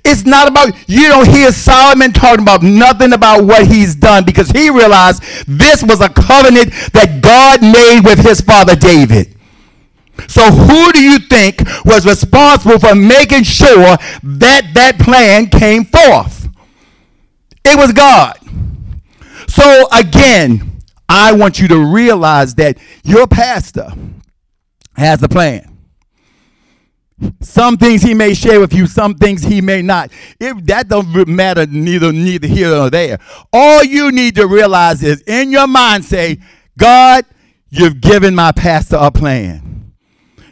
It's 0.05 0.23
not 0.23 0.47
about, 0.47 0.69
you 0.87 1.09
don't 1.09 1.27
hear 1.27 1.51
Solomon 1.51 2.13
talking 2.13 2.43
about 2.43 2.61
nothing 2.61 3.13
about 3.13 3.43
what 3.43 3.65
he's 3.65 3.95
done 3.95 4.23
because 4.23 4.49
he 4.49 4.69
realized 4.69 5.23
this 5.47 5.83
was 5.83 5.99
a 5.99 6.09
covenant 6.09 6.71
that 6.93 7.21
God 7.21 7.61
made 7.63 8.01
with 8.05 8.19
his 8.19 8.39
father 8.39 8.75
David. 8.75 9.34
So 10.27 10.43
who 10.51 10.91
do 10.91 11.01
you 11.01 11.19
think 11.19 11.61
was 11.85 12.05
responsible 12.05 12.79
for 12.79 12.95
making 12.95 13.43
sure 13.43 13.97
that 14.23 14.71
that 14.73 14.99
plan 14.99 15.47
came 15.47 15.85
forth? 15.85 16.47
It 17.63 17.77
was 17.77 17.91
God. 17.91 18.37
So 19.47 19.87
again, 19.91 20.81
I 21.07 21.33
want 21.33 21.59
you 21.59 21.67
to 21.69 21.77
realize 21.77 22.55
that 22.55 22.77
your 23.03 23.27
pastor 23.27 23.89
has 24.95 25.21
a 25.23 25.27
plan. 25.29 25.71
Some 27.39 27.77
things 27.77 28.01
he 28.01 28.13
may 28.13 28.33
share 28.33 28.59
with 28.59 28.73
you, 28.73 28.87
some 28.87 29.15
things 29.15 29.43
he 29.43 29.61
may 29.61 29.81
not. 29.81 30.11
If 30.39 30.65
that 30.65 30.89
don't 30.89 31.27
matter 31.27 31.65
neither 31.65 32.11
neither 32.11 32.47
here 32.47 32.69
nor 32.69 32.89
there. 32.89 33.19
All 33.53 33.83
you 33.83 34.11
need 34.11 34.35
to 34.35 34.47
realize 34.47 35.01
is 35.01 35.21
in 35.21 35.51
your 35.51 35.67
mind 35.67 36.03
say, 36.03 36.39
God, 36.77 37.25
you've 37.69 38.01
given 38.01 38.35
my 38.35 38.51
pastor 38.51 38.97
a 38.99 39.11
plan. 39.11 39.84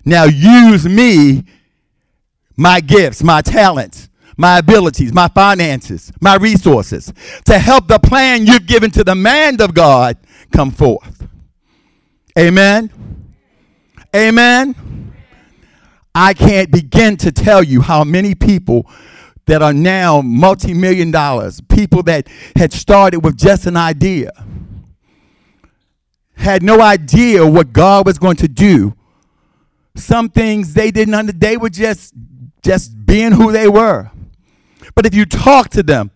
Now 0.06 0.26
use 0.26 0.86
me, 0.86 1.44
my 2.58 2.80
gifts, 2.82 3.24
my 3.24 3.42
talents, 3.42 4.10
my 4.38 4.60
abilities, 4.60 5.14
my 5.14 5.28
finances, 5.30 6.12
my 6.20 6.36
resources 6.36 7.14
to 7.46 7.60
help 7.60 7.88
the 7.88 8.00
plan 8.00 8.46
you've 8.46 8.66
given 8.66 8.92
to 8.92 9.04
the 9.04 9.16
man 9.16 9.62
of 9.62 9.74
God 9.74 10.18
come 10.52 10.72
forth. 10.72 11.28
Amen. 12.38 12.92
Amen. 14.16 15.14
I 16.16 16.34
can't 16.34 16.72
begin 16.72 17.18
to 17.18 17.32
tell 17.32 17.64
you 17.64 17.82
how 17.82 18.04
many 18.04 18.36
people 18.36 18.90
that 19.46 19.62
are 19.62 19.74
now 19.74 20.22
multi 20.22 20.74
million 20.74 21.12
dollars, 21.12 21.60
people 21.62 22.04
that 22.04 22.28
had 22.56 22.72
started 22.72 23.24
with 23.24 23.38
just 23.38 23.66
an 23.66 23.76
idea, 23.76 24.32
had 26.36 26.64
no 26.64 26.82
idea 26.82 27.46
what 27.46 27.74
God 27.74 28.06
was 28.06 28.20
going 28.20 28.36
to 28.38 28.48
do. 28.48 28.96
Some 29.96 30.30
things 30.30 30.74
they 30.74 30.92
didn't 30.92 31.14
under 31.14 31.32
they 31.32 31.58
were 31.58 31.70
just 31.70 32.14
just 32.64 33.06
being 33.06 33.34
who 33.34 33.52
they 33.52 33.68
were. 33.68 34.10
But 34.96 35.06
if 35.06 35.14
you 35.14 35.26
talk 35.26 35.70
to 35.70 35.84
them, 35.84 36.12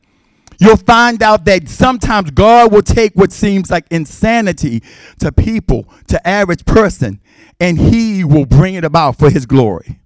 you'll 0.59 0.77
find 0.77 1.21
out 1.21 1.45
that 1.45 1.69
sometimes 1.69 2.31
God 2.31 2.71
will 2.71 2.81
take 2.81 3.13
what 3.15 3.31
seems 3.31 3.69
like 3.69 3.85
insanity 3.91 4.81
to 5.19 5.31
people, 5.31 5.87
to 6.07 6.25
average 6.27 6.65
person, 6.65 7.19
and 7.59 7.77
he 7.77 8.23
will 8.23 8.45
bring 8.45 8.75
it 8.75 8.83
about 8.83 9.17
for 9.17 9.29
his 9.29 9.45
glory. 9.45 9.99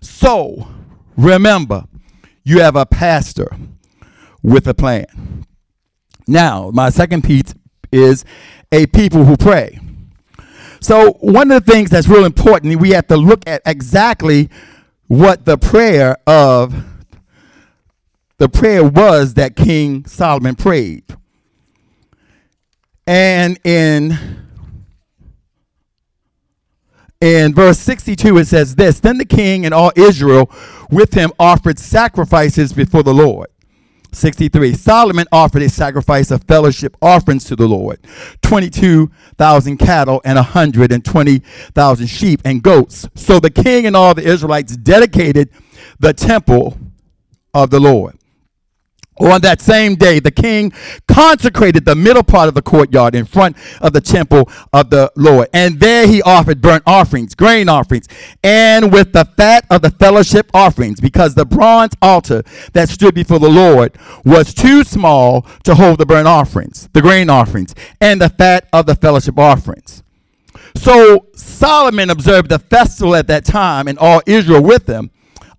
So, 0.00 0.68
remember, 1.16 1.84
you 2.44 2.60
have 2.60 2.76
a 2.76 2.86
pastor 2.86 3.50
with 4.42 4.66
a 4.66 4.74
plan. 4.74 5.44
Now, 6.26 6.70
my 6.72 6.90
second 6.90 7.24
piece 7.24 7.54
is 7.90 8.24
a 8.72 8.86
people 8.86 9.24
who 9.24 9.36
pray. 9.36 9.80
So, 10.80 11.12
one 11.20 11.50
of 11.50 11.64
the 11.64 11.72
things 11.72 11.90
that's 11.90 12.08
real 12.08 12.24
important, 12.24 12.80
we 12.80 12.90
have 12.90 13.06
to 13.08 13.16
look 13.16 13.42
at 13.46 13.62
exactly 13.66 14.48
what 15.06 15.44
the 15.44 15.56
prayer 15.58 16.16
of 16.26 16.84
the 18.38 18.48
prayer 18.48 18.84
was 18.84 19.34
that 19.34 19.56
King 19.56 20.04
Solomon 20.06 20.54
prayed. 20.54 21.04
And 23.06 23.58
in 23.64 24.38
in 27.20 27.52
verse 27.52 27.78
62, 27.80 28.38
it 28.38 28.46
says 28.46 28.76
this 28.76 29.00
Then 29.00 29.18
the 29.18 29.24
king 29.24 29.64
and 29.64 29.74
all 29.74 29.92
Israel 29.96 30.50
with 30.90 31.14
him 31.14 31.32
offered 31.38 31.78
sacrifices 31.78 32.72
before 32.72 33.02
the 33.02 33.14
Lord. 33.14 33.48
63. 34.18 34.74
Solomon 34.74 35.26
offered 35.32 35.62
a 35.62 35.68
sacrifice 35.68 36.30
of 36.30 36.44
fellowship 36.44 36.96
offerings 37.00 37.44
to 37.44 37.56
the 37.56 37.66
Lord 37.66 37.98
22,000 38.42 39.76
cattle 39.78 40.20
and 40.24 40.36
120,000 40.36 42.06
sheep 42.06 42.40
and 42.44 42.62
goats. 42.62 43.08
So 43.14 43.40
the 43.40 43.50
king 43.50 43.86
and 43.86 43.96
all 43.96 44.14
the 44.14 44.22
Israelites 44.22 44.76
dedicated 44.76 45.50
the 45.98 46.12
temple 46.12 46.76
of 47.54 47.70
the 47.70 47.80
Lord. 47.80 48.17
On 49.20 49.40
that 49.40 49.60
same 49.60 49.96
day, 49.96 50.20
the 50.20 50.30
king 50.30 50.72
consecrated 51.08 51.84
the 51.84 51.94
middle 51.94 52.22
part 52.22 52.48
of 52.48 52.54
the 52.54 52.62
courtyard 52.62 53.14
in 53.14 53.24
front 53.24 53.56
of 53.80 53.92
the 53.92 54.00
temple 54.00 54.48
of 54.72 54.90
the 54.90 55.10
Lord. 55.16 55.48
And 55.52 55.80
there 55.80 56.06
he 56.06 56.22
offered 56.22 56.60
burnt 56.60 56.84
offerings, 56.86 57.34
grain 57.34 57.68
offerings, 57.68 58.06
and 58.44 58.92
with 58.92 59.12
the 59.12 59.24
fat 59.36 59.66
of 59.70 59.82
the 59.82 59.90
fellowship 59.90 60.50
offerings, 60.54 61.00
because 61.00 61.34
the 61.34 61.44
bronze 61.44 61.94
altar 62.00 62.42
that 62.72 62.88
stood 62.88 63.14
before 63.14 63.38
the 63.38 63.50
Lord 63.50 63.96
was 64.24 64.54
too 64.54 64.84
small 64.84 65.46
to 65.64 65.74
hold 65.74 65.98
the 65.98 66.06
burnt 66.06 66.28
offerings, 66.28 66.88
the 66.92 67.02
grain 67.02 67.28
offerings, 67.28 67.74
and 68.00 68.20
the 68.20 68.28
fat 68.28 68.68
of 68.72 68.86
the 68.86 68.94
fellowship 68.94 69.38
offerings. 69.38 70.02
So 70.76 71.26
Solomon 71.34 72.10
observed 72.10 72.50
the 72.50 72.58
festival 72.58 73.16
at 73.16 73.26
that 73.26 73.44
time, 73.44 73.88
and 73.88 73.98
all 73.98 74.22
Israel 74.26 74.62
with 74.62 74.86
him 74.88 75.10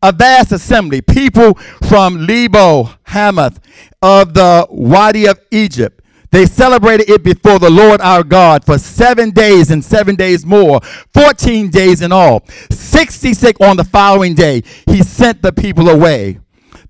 a 0.01 0.11
vast 0.11 0.51
assembly, 0.51 1.01
people 1.01 1.55
from 1.87 2.25
Lebo, 2.25 2.89
Hamath, 3.03 3.59
of 4.01 4.33
the 4.33 4.67
Wadi 4.69 5.27
of 5.27 5.39
Egypt, 5.51 6.01
They 6.31 6.45
celebrated 6.45 7.09
it 7.09 7.23
before 7.23 7.57
the 7.57 7.71
Lord 7.71 8.01
our 8.01 8.23
God 8.23 8.63
for 8.63 8.77
seven 8.77 9.31
days 9.31 9.71
and 9.71 9.83
seven 9.83 10.15
days 10.15 10.45
more, 10.45 10.79
14 11.13 11.69
days 11.69 12.01
in 12.01 12.11
all. 12.11 12.43
66 12.69 13.59
on 13.61 13.77
the 13.77 13.83
following 13.83 14.35
day, 14.35 14.61
he 14.87 15.01
sent 15.01 15.41
the 15.41 15.51
people 15.51 15.89
away. 15.89 16.39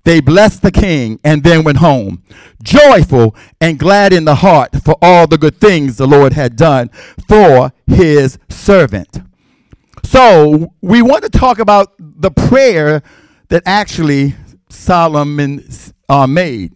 They 0.04 0.20
blessed 0.20 0.62
the 0.62 0.70
king 0.70 1.20
and 1.24 1.42
then 1.42 1.64
went 1.64 1.78
home, 1.78 2.22
joyful 2.62 3.34
and 3.60 3.78
glad 3.78 4.12
in 4.12 4.24
the 4.24 4.36
heart 4.36 4.70
for 4.82 4.96
all 5.02 5.26
the 5.26 5.38
good 5.38 5.58
things 5.60 5.96
the 5.96 6.06
Lord 6.06 6.32
had 6.34 6.56
done 6.56 6.90
for 7.28 7.72
his 7.86 8.38
servant. 8.48 9.20
So, 10.04 10.74
we 10.80 11.02
want 11.02 11.22
to 11.24 11.30
talk 11.30 11.58
about 11.58 11.94
the 11.98 12.30
prayer 12.30 13.02
that 13.48 13.62
actually 13.66 14.34
Solomon 14.68 15.64
uh, 16.08 16.26
made. 16.26 16.72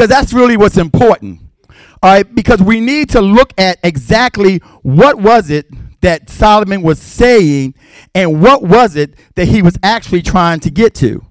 because 0.00 0.08
that's 0.08 0.32
really 0.32 0.56
what's 0.56 0.78
important. 0.78 1.40
All 2.02 2.10
right, 2.10 2.34
because 2.34 2.62
we 2.62 2.80
need 2.80 3.10
to 3.10 3.20
look 3.20 3.52
at 3.58 3.78
exactly 3.84 4.56
what 4.80 5.18
was 5.18 5.50
it 5.50 5.66
that 6.00 6.30
Solomon 6.30 6.80
was 6.80 6.98
saying 6.98 7.74
and 8.14 8.40
what 8.40 8.62
was 8.62 8.96
it 8.96 9.14
that 9.34 9.48
he 9.48 9.60
was 9.60 9.76
actually 9.82 10.22
trying 10.22 10.60
to 10.60 10.70
get 10.70 10.94
to. 10.94 11.22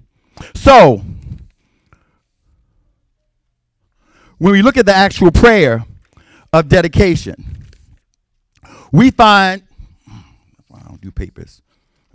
So, 0.54 1.02
when 4.38 4.52
we 4.52 4.62
look 4.62 4.76
at 4.76 4.86
the 4.86 4.94
actual 4.94 5.32
prayer 5.32 5.84
of 6.52 6.68
dedication, 6.68 7.66
we 8.92 9.10
find 9.10 9.62
I 10.74 10.80
don't 10.88 11.00
do 11.00 11.10
papers. 11.10 11.62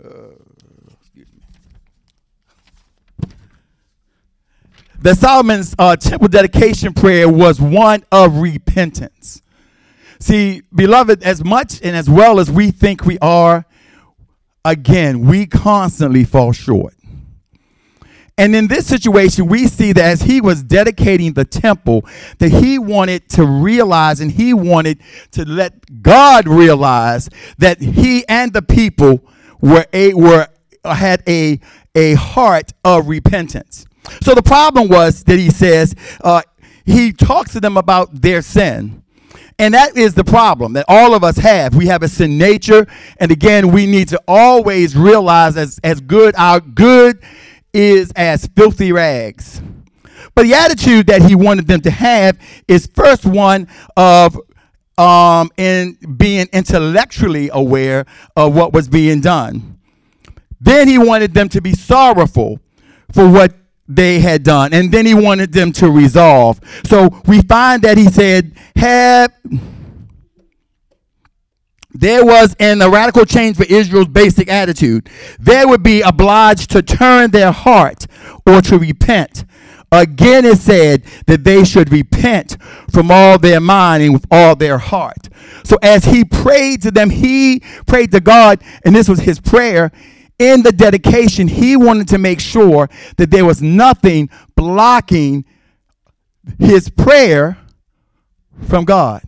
Uh, 0.02 0.08
that 5.00 5.18
Solomon's 5.18 5.74
uh, 5.78 5.94
temple 5.96 6.28
dedication 6.28 6.92
prayer 6.92 7.28
was 7.28 7.60
one 7.60 8.04
of 8.10 8.38
repentance. 8.38 9.42
See, 10.18 10.62
beloved, 10.74 11.22
as 11.22 11.44
much 11.44 11.80
and 11.82 11.94
as 11.94 12.08
well 12.08 12.40
as 12.40 12.50
we 12.50 12.70
think 12.70 13.04
we 13.04 13.18
are, 13.20 13.66
again, 14.64 15.26
we 15.26 15.46
constantly 15.46 16.24
fall 16.24 16.52
short. 16.52 16.95
And 18.38 18.54
in 18.54 18.68
this 18.68 18.86
situation, 18.86 19.46
we 19.46 19.66
see 19.66 19.92
that 19.92 20.04
as 20.04 20.20
he 20.20 20.42
was 20.42 20.62
dedicating 20.62 21.32
the 21.32 21.46
temple, 21.46 22.04
that 22.38 22.50
he 22.50 22.78
wanted 22.78 23.28
to 23.30 23.46
realize 23.46 24.20
and 24.20 24.30
he 24.30 24.52
wanted 24.52 25.00
to 25.32 25.46
let 25.48 26.02
God 26.02 26.46
realize 26.46 27.30
that 27.56 27.80
he 27.80 28.28
and 28.28 28.52
the 28.52 28.60
people 28.60 29.24
were 29.62 29.86
a 29.94 30.12
were 30.12 30.48
had 30.84 31.22
a 31.26 31.58
a 31.94 32.12
heart 32.14 32.72
of 32.84 33.08
repentance. 33.08 33.86
So 34.22 34.34
the 34.34 34.42
problem 34.42 34.88
was 34.88 35.24
that 35.24 35.38
he 35.38 35.50
says, 35.50 35.94
uh, 36.22 36.42
he 36.84 37.12
talks 37.12 37.52
to 37.54 37.60
them 37.60 37.78
about 37.78 38.20
their 38.20 38.42
sin. 38.42 39.02
And 39.58 39.72
that 39.72 39.96
is 39.96 40.12
the 40.12 40.22
problem 40.22 40.74
that 40.74 40.84
all 40.86 41.14
of 41.14 41.24
us 41.24 41.38
have. 41.38 41.74
We 41.74 41.86
have 41.86 42.02
a 42.02 42.08
sin 42.08 42.36
nature. 42.36 42.86
And 43.16 43.32
again, 43.32 43.72
we 43.72 43.86
need 43.86 44.08
to 44.08 44.20
always 44.28 44.94
realize 44.94 45.56
as, 45.56 45.80
as 45.82 46.00
good, 46.00 46.34
our 46.36 46.60
good 46.60 47.22
is 47.72 48.12
as 48.16 48.46
filthy 48.56 48.92
rags. 48.92 49.60
But 50.34 50.44
the 50.44 50.54
attitude 50.54 51.06
that 51.06 51.22
he 51.22 51.34
wanted 51.34 51.66
them 51.66 51.80
to 51.82 51.90
have 51.90 52.38
is 52.68 52.86
first 52.94 53.24
one 53.24 53.68
of 53.96 54.38
um, 54.98 55.50
in 55.56 55.96
being 56.16 56.46
intellectually 56.52 57.50
aware 57.52 58.06
of 58.36 58.54
what 58.54 58.72
was 58.72 58.88
being 58.88 59.20
done. 59.20 59.78
Then 60.60 60.88
he 60.88 60.98
wanted 60.98 61.34
them 61.34 61.48
to 61.50 61.60
be 61.60 61.74
sorrowful 61.74 62.60
for 63.12 63.30
what 63.30 63.54
they 63.88 64.18
had 64.20 64.42
done. 64.42 64.72
And 64.72 64.90
then 64.90 65.06
he 65.06 65.14
wanted 65.14 65.52
them 65.52 65.72
to 65.72 65.90
resolve. 65.90 66.60
So 66.84 67.10
we 67.26 67.42
find 67.42 67.82
that 67.82 67.98
he 67.98 68.06
said, 68.06 68.56
have 68.74 69.32
there 71.98 72.24
was 72.24 72.54
in 72.58 72.80
a 72.82 72.88
radical 72.88 73.24
change 73.24 73.56
for 73.56 73.64
Israel's 73.64 74.08
basic 74.08 74.48
attitude. 74.48 75.08
They 75.38 75.64
would 75.64 75.82
be 75.82 76.02
obliged 76.02 76.70
to 76.70 76.82
turn 76.82 77.30
their 77.30 77.52
heart 77.52 78.06
or 78.46 78.60
to 78.62 78.78
repent. 78.78 79.44
Again, 79.92 80.44
it 80.44 80.58
said 80.58 81.04
that 81.26 81.44
they 81.44 81.64
should 81.64 81.92
repent 81.92 82.56
from 82.92 83.10
all 83.10 83.38
their 83.38 83.60
mind 83.60 84.02
and 84.02 84.12
with 84.12 84.26
all 84.30 84.56
their 84.56 84.78
heart. 84.78 85.28
So, 85.64 85.76
as 85.82 86.04
he 86.04 86.24
prayed 86.24 86.82
to 86.82 86.90
them, 86.90 87.08
he 87.08 87.60
prayed 87.86 88.10
to 88.12 88.20
God, 88.20 88.62
and 88.84 88.94
this 88.94 89.08
was 89.08 89.20
his 89.20 89.40
prayer 89.40 89.92
in 90.38 90.62
the 90.62 90.72
dedication, 90.72 91.48
he 91.48 91.76
wanted 91.76 92.08
to 92.08 92.18
make 92.18 92.40
sure 92.40 92.88
that 93.16 93.30
there 93.30 93.44
was 93.44 93.62
nothing 93.62 94.28
blocking 94.54 95.44
his 96.58 96.90
prayer 96.90 97.58
from 98.68 98.84
God. 98.84 99.22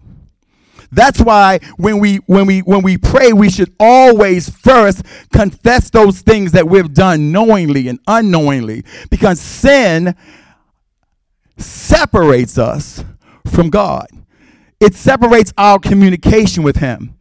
That's 0.90 1.20
why 1.20 1.61
when 1.77 1.98
we 1.98 2.16
when 2.27 2.46
we 2.46 2.61
when 2.61 2.83
we 2.83 2.96
pray, 2.96 3.33
we 3.33 3.51
should 3.51 3.74
always 3.79 4.48
first 4.48 5.03
confess 5.33 5.90
those 5.90 6.20
things 6.20 6.53
that 6.53 6.66
we've 6.66 6.92
done 6.92 7.31
knowingly 7.31 7.88
and 7.88 7.98
unknowingly 8.07 8.85
because 9.11 9.40
sin 9.40 10.14
separates 11.59 12.57
us 12.57 13.05
from 13.46 13.68
God. 13.68 14.07
It 14.81 14.94
separates 14.94 15.53
our 15.59 15.79
communication 15.79 16.62
with 16.62 16.77
him. 16.77 17.17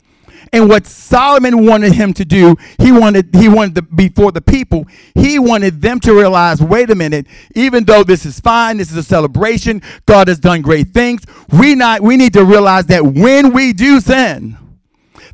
And 0.53 0.69
what 0.69 0.85
Solomon 0.85 1.65
wanted 1.65 1.93
him 1.93 2.13
to 2.13 2.25
do, 2.25 2.55
he 2.79 2.91
wanted 2.91 3.33
he 3.35 3.49
wanted 3.49 3.95
before 3.95 4.31
the 4.31 4.41
people, 4.41 4.85
he 5.15 5.39
wanted 5.39 5.81
them 5.81 5.99
to 6.01 6.13
realize, 6.13 6.61
wait 6.61 6.89
a 6.89 6.95
minute, 6.95 7.27
even 7.55 7.83
though 7.83 8.03
this 8.03 8.25
is 8.25 8.39
fine, 8.39 8.77
this 8.77 8.91
is 8.91 8.97
a 8.97 9.03
celebration, 9.03 9.81
God 10.05 10.27
has 10.27 10.39
done 10.39 10.61
great 10.61 10.89
things, 10.89 11.23
we 11.59 11.75
not 11.75 12.01
we 12.01 12.17
need 12.17 12.33
to 12.33 12.45
realize 12.45 12.85
that 12.87 13.05
when 13.05 13.53
we 13.53 13.73
do 13.73 13.99
sin, 13.99 14.57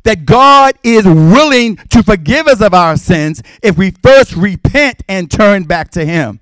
that 0.04 0.26
God 0.26 0.74
is 0.82 1.04
willing 1.04 1.76
to 1.76 2.02
forgive 2.02 2.46
us 2.46 2.60
of 2.60 2.74
our 2.74 2.96
sins 2.96 3.42
if 3.62 3.76
we 3.76 3.90
first 3.90 4.34
repent 4.34 5.02
and 5.08 5.30
turn 5.30 5.64
back 5.64 5.90
to 5.92 6.04
him. 6.04 6.40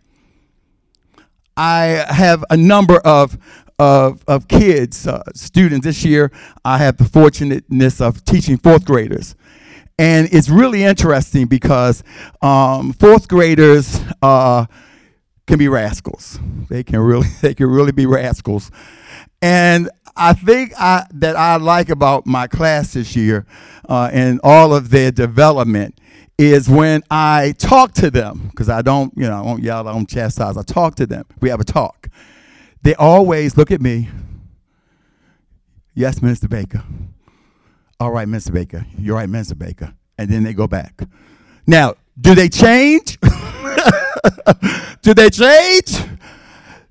I 1.57 2.05
have 2.09 2.45
a 2.51 2.57
number 2.57 2.97
of 2.99 3.39
of, 3.83 4.23
of 4.29 4.47
kids, 4.47 5.09
uh, 5.09 5.23
students. 5.35 5.85
This 5.85 6.05
year, 6.05 6.31
I 6.65 6.79
have 6.79 6.99
the 6.99 7.05
fortunateness 7.05 8.01
of 8.01 8.25
teaching 8.25 8.57
fourth 8.57 8.85
graders. 8.85 9.35
And 9.99 10.29
it's 10.33 10.49
really 10.49 10.85
interesting 10.85 11.47
because 11.47 12.05
um, 12.41 12.93
fourth 12.93 13.27
graders 13.27 14.01
uh, 14.23 14.67
can 15.49 15.59
be 15.59 15.67
rascals. 15.67 16.39
They 16.69 16.85
can 16.85 17.01
really, 17.01 17.27
they 17.43 17.55
can 17.55 17.67
really 17.67 17.93
be 17.93 18.07
rascals. 18.07 18.71
And 19.41 19.91
I 20.17 20.33
think 20.35 20.73
I, 20.79 21.07
that 21.15 21.35
I 21.35 21.57
like 21.57 21.89
about 21.89 22.25
my 22.25 22.47
class 22.47 22.93
this 22.93 23.17
year 23.17 23.47
uh, 23.89 24.11
and 24.13 24.39
all 24.45 24.73
of 24.75 24.91
their 24.91 25.11
development 25.11 25.99
is 26.39 26.69
when 26.69 27.03
I 27.11 27.55
talk 27.59 27.95
to 27.95 28.11
them 28.13 28.49
because 28.51 28.69
I 28.69 28.83
don't, 28.83 29.13
you 29.17 29.25
know, 29.25 29.41
I 29.41 29.45
don't 29.45 29.63
yell, 29.63 29.89
I 29.89 29.93
don't 29.93 30.09
chastise. 30.09 30.57
I 30.57 30.63
talk 30.63 30.95
to 30.97 31.07
them. 31.07 31.25
We 31.41 31.49
have 31.49 31.61
a 31.61 31.65
talk. 31.65 32.09
They 32.83 32.95
always 32.95 33.57
look 33.57 33.71
at 33.71 33.81
me. 33.81 34.09
Yes, 35.95 36.21
Mr. 36.21 36.49
Baker. 36.49 36.83
All 38.01 38.11
right, 38.11 38.27
Mr. 38.27 38.53
Baker. 38.53 38.85
You're 38.99 39.17
right, 39.17 39.29
Mr. 39.29 39.57
Baker. 39.57 39.95
And 40.19 40.29
then 40.29 40.43
they 40.43 40.53
go 40.53 40.67
back. 40.67 41.03
Now, 41.67 41.95
do 42.21 42.35
they 42.35 42.49
change? 42.49 43.19
do 45.03 45.15
they 45.15 45.31
change? 45.31 45.97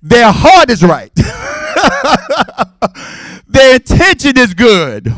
Their 0.01 0.31
heart 0.31 0.69
is 0.69 0.83
right. 0.83 1.11
Their 3.47 3.75
intention 3.75 4.37
is 4.37 4.53
good. 4.53 5.13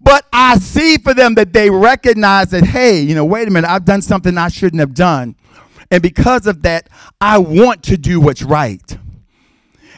But 0.00 0.26
I 0.32 0.58
see 0.58 0.98
for 0.98 1.14
them 1.14 1.34
that 1.34 1.52
they 1.52 1.70
recognize 1.70 2.50
that, 2.50 2.64
hey, 2.64 3.00
you 3.00 3.14
know, 3.14 3.24
wait 3.24 3.48
a 3.48 3.50
minute, 3.50 3.70
I've 3.70 3.84
done 3.84 4.02
something 4.02 4.36
I 4.36 4.48
shouldn't 4.48 4.80
have 4.80 4.94
done. 4.94 5.36
And 5.90 6.02
because 6.02 6.46
of 6.46 6.62
that, 6.62 6.88
I 7.20 7.38
want 7.38 7.82
to 7.84 7.96
do 7.96 8.20
what's 8.20 8.42
right. 8.42 8.98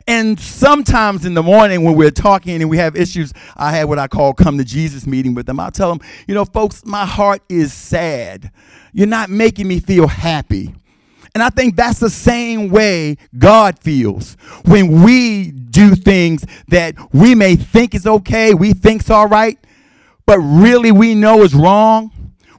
And 0.08 0.40
sometimes 0.40 1.26
in 1.26 1.34
the 1.34 1.42
morning 1.42 1.84
when 1.84 1.94
we're 1.94 2.10
talking 2.10 2.62
and 2.62 2.70
we 2.70 2.78
have 2.78 2.96
issues, 2.96 3.30
I 3.58 3.72
have 3.72 3.90
what 3.90 3.98
I 3.98 4.08
call 4.08 4.32
come 4.32 4.56
to 4.56 4.64
Jesus 4.64 5.06
meeting 5.06 5.34
with 5.34 5.44
them. 5.44 5.60
I'll 5.60 5.70
tell 5.70 5.94
them, 5.94 6.00
you 6.26 6.34
know, 6.34 6.46
folks, 6.46 6.82
my 6.86 7.04
heart 7.04 7.42
is 7.50 7.74
sad. 7.74 8.50
You're 8.94 9.06
not 9.06 9.28
making 9.28 9.68
me 9.68 9.80
feel 9.80 10.06
happy. 10.06 10.74
And 11.34 11.42
I 11.42 11.50
think 11.50 11.76
that's 11.76 12.00
the 12.00 12.08
same 12.08 12.70
way 12.70 13.18
God 13.38 13.78
feels 13.80 14.38
when 14.64 15.02
we 15.02 15.50
do 15.50 15.94
things 15.94 16.46
that 16.68 16.94
we 17.12 17.34
may 17.34 17.54
think 17.56 17.94
is 17.94 18.06
okay, 18.06 18.54
we 18.54 18.72
think's 18.72 19.10
all 19.10 19.28
right, 19.28 19.58
but 20.24 20.38
really 20.38 20.90
we 20.90 21.14
know 21.14 21.42
is 21.42 21.54
wrong. 21.54 22.10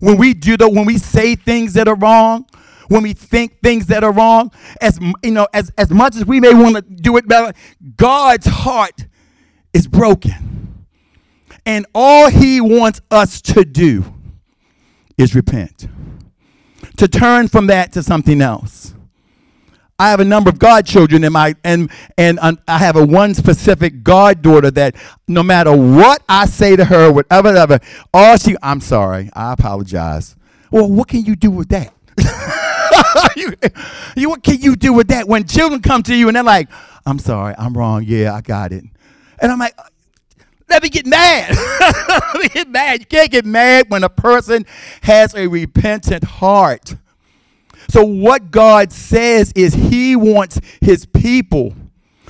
When 0.01 0.17
we 0.17 0.35
do 0.35 0.55
the 0.55 0.69
when 0.69 0.85
we 0.85 0.99
say 0.99 1.33
things 1.33 1.73
that 1.73 1.87
are 1.87 1.95
wrong, 1.95 2.45
when 2.89 3.03
we 3.03 3.13
think 3.13 3.61
things 3.61 3.85
that 3.87 4.03
are 4.03 4.11
wrong, 4.11 4.51
as 4.81 4.99
you 5.23 5.31
know, 5.31 5.47
as, 5.53 5.71
as 5.77 5.89
much 5.89 6.15
as 6.15 6.25
we 6.25 6.39
may 6.39 6.53
want 6.53 6.75
to 6.75 6.81
do 6.81 7.17
it 7.17 7.27
better, 7.27 7.53
God's 7.95 8.45
heart 8.47 9.05
is 9.73 9.87
broken. 9.87 10.85
And 11.65 11.85
all 11.93 12.29
he 12.29 12.59
wants 12.59 13.01
us 13.11 13.41
to 13.41 13.63
do 13.63 14.03
is 15.17 15.35
repent. 15.35 15.87
To 16.97 17.07
turn 17.07 17.47
from 17.47 17.67
that 17.67 17.93
to 17.93 18.03
something 18.03 18.41
else. 18.41 18.93
I 19.99 20.09
have 20.09 20.21
a 20.21 20.25
number 20.25 20.49
of 20.49 20.57
godchildren 20.57 21.25
in 21.25 21.33
my 21.33 21.55
and 21.65 21.91
and 22.17 22.39
um, 22.39 22.57
I 22.69 22.77
have 22.77 22.95
a 22.95 23.05
one 23.05 23.33
specific 23.33 24.01
goddaughter 24.01 24.71
that 24.71 24.95
no 25.27 25.43
matter 25.43 25.75
what 25.75 26.23
I 26.29 26.45
say 26.45 26.77
to 26.77 26.85
her, 26.85 27.11
whatever, 27.11 27.49
whatever, 27.49 27.79
all 28.13 28.37
she, 28.37 28.55
I'm 28.63 28.79
sorry, 28.79 29.29
I 29.33 29.51
apologize. 29.51 30.37
Well, 30.71 30.89
what 30.89 31.09
can 31.09 31.25
you 31.25 31.35
do 31.35 31.51
with 31.51 31.67
that? 31.69 31.93
you, 33.35 33.53
you, 34.15 34.29
what 34.29 34.43
can 34.43 34.59
you 34.59 34.75
do 34.75 34.93
with 34.93 35.09
that 35.09 35.27
when 35.27 35.47
children 35.47 35.81
come 35.81 36.03
to 36.03 36.15
you 36.15 36.27
and 36.27 36.35
they're 36.35 36.43
like, 36.43 36.69
I'm 37.05 37.19
sorry, 37.19 37.55
I'm 37.57 37.73
wrong. 37.73 38.03
Yeah, 38.05 38.33
I 38.33 38.41
got 38.41 38.71
it. 38.71 38.83
And 39.39 39.51
I'm 39.51 39.59
like, 39.59 39.73
uh, 39.77 39.83
let 40.69 40.83
me 40.83 40.89
get 40.89 41.05
mad. 41.05 41.55
let 42.33 42.43
me 42.43 42.49
get 42.49 42.69
mad. 42.69 42.99
You 42.99 43.05
can't 43.05 43.31
get 43.31 43.45
mad 43.45 43.85
when 43.89 44.03
a 44.03 44.09
person 44.09 44.65
has 45.01 45.33
a 45.33 45.47
repentant 45.47 46.23
heart. 46.23 46.95
So, 47.89 48.03
what 48.03 48.51
God 48.51 48.91
says 48.91 49.51
is 49.55 49.73
He 49.73 50.15
wants 50.15 50.59
His 50.81 51.05
people. 51.07 51.73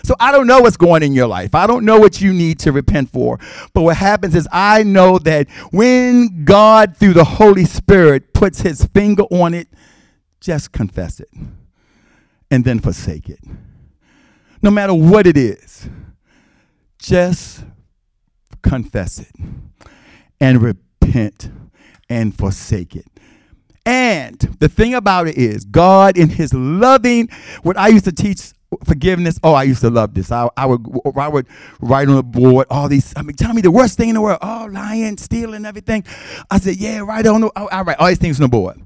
So, 0.03 0.15
I 0.19 0.31
don't 0.31 0.47
know 0.47 0.61
what's 0.61 0.77
going 0.77 1.03
in 1.03 1.11
your 1.11 1.27
life. 1.27 1.53
I 1.53 1.67
don't 1.67 1.83
know 1.83 1.99
what 1.99 2.21
you 2.21 2.31
need 2.31 2.59
to 2.59 2.71
repent 2.71 3.09
for. 3.09 3.39
But 3.73 3.81
what 3.81 3.97
happens 3.97 4.35
is, 4.35 4.47
I 4.53 4.83
know 4.83 5.19
that 5.19 5.49
when 5.71 6.45
God, 6.45 6.95
through 6.95 7.13
the 7.13 7.25
Holy 7.25 7.65
Spirit, 7.65 8.33
puts 8.33 8.61
His 8.61 8.85
finger 8.85 9.23
on 9.23 9.53
it, 9.53 9.67
just 10.39 10.71
confess 10.71 11.19
it 11.19 11.29
and 12.51 12.63
then 12.63 12.79
forsake 12.79 13.29
it. 13.29 13.39
No 14.61 14.71
matter 14.71 14.93
what 14.93 15.27
it 15.27 15.37
is, 15.37 15.89
just 16.97 17.63
confess 18.61 19.19
it 19.19 19.31
and 20.39 20.61
repent 20.61 21.49
and 22.09 22.37
forsake 22.37 22.95
it. 22.95 23.05
And 23.85 24.37
the 24.59 24.69
thing 24.69 24.93
about 24.93 25.27
it 25.27 25.37
is, 25.37 25.65
God, 25.65 26.17
in 26.17 26.29
His 26.29 26.53
loving, 26.53 27.29
what 27.63 27.77
I 27.77 27.87
used 27.87 28.05
to 28.05 28.11
teach 28.11 28.51
forgiveness. 28.85 29.39
Oh, 29.43 29.53
I 29.53 29.63
used 29.63 29.81
to 29.81 29.89
love 29.89 30.13
this. 30.13 30.31
I, 30.31 30.49
I 30.55 30.65
would 30.65 30.85
I 31.15 31.27
would 31.27 31.47
write 31.79 32.07
on 32.07 32.15
the 32.15 32.23
board 32.23 32.67
all 32.69 32.87
these. 32.87 33.13
I 33.15 33.21
mean, 33.21 33.35
tell 33.35 33.53
me 33.53 33.61
the 33.61 33.71
worst 33.71 33.97
thing 33.97 34.09
in 34.09 34.15
the 34.15 34.21
world. 34.21 34.39
Oh, 34.41 34.69
lying, 34.71 35.17
stealing, 35.17 35.65
everything. 35.65 36.03
I 36.51 36.59
said, 36.59 36.75
yeah, 36.75 36.99
right 36.99 37.25
on 37.25 37.41
the. 37.41 37.51
I 37.55 37.81
write 37.81 37.97
all 37.97 38.07
these 38.07 38.19
things 38.19 38.39
on 38.39 38.43
the 38.43 38.49
board. 38.49 38.79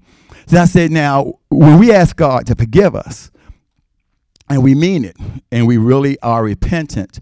So 0.45 0.58
I 0.58 0.65
said, 0.65 0.91
now 0.91 1.39
when 1.49 1.79
we 1.79 1.91
ask 1.91 2.15
God 2.15 2.45
to 2.47 2.56
forgive 2.56 2.95
us, 2.95 3.32
and 4.49 4.62
we 4.62 4.75
mean 4.75 5.06
it, 5.06 5.17
and 5.51 5.67
we 5.67 5.77
really 5.77 6.19
are 6.19 6.43
repentant, 6.43 7.19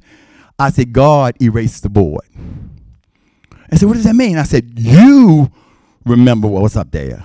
I 0.57 0.69
said, 0.69 0.91
God 0.93 1.35
erased 1.41 1.83
the 1.83 1.89
board. 1.89 2.25
I 3.71 3.77
said, 3.77 3.87
what 3.87 3.95
does 3.95 4.03
that 4.03 4.15
mean? 4.15 4.37
I 4.37 4.43
said, 4.43 4.77
you 4.77 5.49
remember 6.05 6.47
what 6.47 6.63
was 6.63 6.75
up 6.75 6.91
there. 6.91 7.23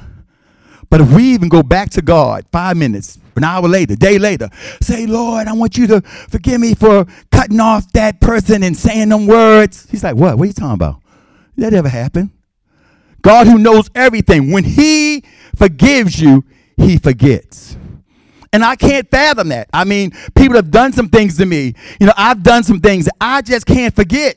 But 0.89 1.01
if 1.01 1.13
we 1.13 1.25
even 1.35 1.49
go 1.49 1.63
back 1.63 1.91
to 1.91 2.03
God 2.03 2.45
five 2.53 2.77
minutes, 2.77 3.19
an 3.35 3.43
hour 3.43 3.67
later, 3.67 3.97
day 3.97 4.19
later, 4.19 4.49
say, 4.81 5.07
Lord, 5.07 5.49
I 5.49 5.53
want 5.53 5.77
you 5.77 5.87
to 5.89 6.01
forgive 6.01 6.61
me 6.61 6.75
for 6.75 7.07
cutting 7.33 7.59
off 7.59 7.91
that 7.93 8.21
person 8.21 8.63
and 8.63 8.77
saying 8.77 9.09
them 9.09 9.27
words. 9.27 9.89
He's 9.91 10.05
like, 10.05 10.15
what? 10.15 10.39
What 10.39 10.45
are 10.45 10.47
you 10.47 10.53
talking 10.53 10.75
about? 10.75 11.03
That 11.57 11.75
ever 11.75 11.89
happened? 11.89 12.31
God 13.27 13.49
who 13.49 13.59
knows 13.59 13.91
everything, 13.93 14.53
when 14.53 14.63
he 14.63 15.25
forgives 15.57 16.21
you, 16.21 16.45
he 16.77 16.97
forgets. 16.97 17.77
And 18.53 18.65
I 18.65 18.77
can't 18.77 19.11
fathom 19.11 19.49
that. 19.49 19.69
I 19.73 19.83
mean, 19.83 20.13
people 20.37 20.55
have 20.55 20.71
done 20.71 20.93
some 20.93 21.09
things 21.09 21.37
to 21.39 21.45
me. 21.45 21.75
You 21.99 22.07
know, 22.07 22.13
I've 22.17 22.45
done 22.45 22.63
some 22.63 22.81
things 22.81 23.09
I 23.21 23.43
just 23.43 23.67
can't 23.67 23.93
forget. 23.93 24.37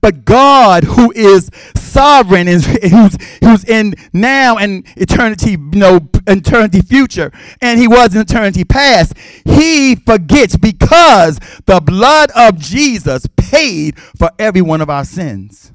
But 0.00 0.24
God, 0.24 0.84
who 0.84 1.10
is 1.10 1.50
sovereign 1.74 2.46
and 2.46 2.62
who's, 2.92 3.16
who's 3.42 3.64
in 3.64 3.96
now 4.12 4.56
and 4.56 4.86
eternity, 4.96 5.50
you 5.50 5.70
know, 5.72 5.98
eternity 6.28 6.82
future, 6.82 7.32
and 7.60 7.80
he 7.80 7.88
was 7.88 8.14
in 8.14 8.20
eternity 8.20 8.62
past, 8.62 9.14
he 9.44 9.96
forgets 9.96 10.56
because 10.56 11.40
the 11.66 11.80
blood 11.84 12.30
of 12.36 12.56
Jesus 12.56 13.26
paid 13.36 13.98
for 13.98 14.30
every 14.38 14.62
one 14.62 14.80
of 14.80 14.88
our 14.88 15.04
sins. 15.04 15.72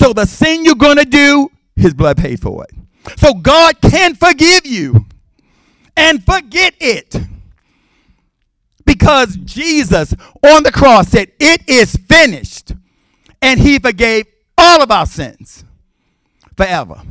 So 0.00 0.14
the 0.14 0.24
sin 0.24 0.64
you're 0.64 0.76
going 0.76 0.96
to 0.96 1.04
do, 1.04 1.50
his 1.76 1.92
blood 1.92 2.16
paid 2.16 2.40
for 2.40 2.64
it. 2.64 2.70
So 3.18 3.34
God 3.34 3.78
can 3.82 4.14
forgive 4.14 4.64
you 4.64 5.04
and 5.94 6.24
forget 6.24 6.74
it. 6.80 7.16
Because 8.86 9.36
Jesus 9.36 10.14
on 10.42 10.62
the 10.62 10.72
cross 10.72 11.08
said, 11.08 11.30
It 11.38 11.68
is 11.68 11.94
finished. 12.08 12.72
And 13.42 13.60
he 13.60 13.78
forgave 13.78 14.26
all 14.56 14.82
of 14.82 14.90
our 14.90 15.04
sins 15.04 15.64
forever. 16.56 17.02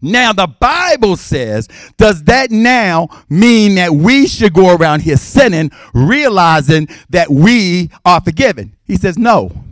Now, 0.00 0.32
the 0.32 0.46
Bible 0.46 1.16
says, 1.16 1.68
does 1.96 2.22
that 2.24 2.50
now 2.50 3.08
mean 3.28 3.74
that 3.76 3.92
we 3.92 4.26
should 4.26 4.52
go 4.52 4.76
around 4.76 5.00
here 5.00 5.16
sinning, 5.16 5.70
realizing 5.94 6.88
that 7.10 7.30
we 7.30 7.90
are 8.04 8.20
forgiven? 8.20 8.76
He 8.84 8.96
says, 8.96 9.18
no. 9.18 9.65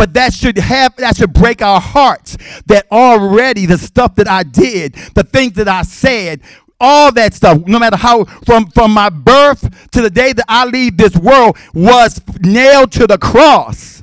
But 0.00 0.14
that 0.14 0.32
should 0.32 0.56
have 0.56 0.96
that 0.96 1.18
should 1.18 1.34
break 1.34 1.60
our 1.60 1.78
hearts 1.78 2.38
that 2.64 2.86
already 2.90 3.66
the 3.66 3.76
stuff 3.76 4.14
that 4.14 4.26
I 4.26 4.44
did, 4.44 4.94
the 5.14 5.24
things 5.24 5.52
that 5.56 5.68
I 5.68 5.82
said, 5.82 6.40
all 6.80 7.12
that 7.12 7.34
stuff, 7.34 7.66
no 7.66 7.78
matter 7.78 7.98
how 7.98 8.24
from 8.24 8.70
from 8.70 8.94
my 8.94 9.10
birth 9.10 9.90
to 9.90 10.00
the 10.00 10.08
day 10.08 10.32
that 10.32 10.46
I 10.48 10.64
leave 10.64 10.96
this 10.96 11.14
world 11.16 11.58
was 11.74 12.18
nailed 12.40 12.92
to 12.92 13.06
the 13.06 13.18
cross. 13.18 14.02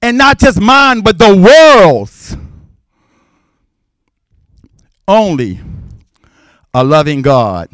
And 0.00 0.16
not 0.16 0.38
just 0.38 0.60
mine, 0.60 1.00
but 1.00 1.18
the 1.18 1.36
world's. 1.36 2.36
Only 5.08 5.58
a 6.72 6.84
loving 6.84 7.22
God, 7.22 7.68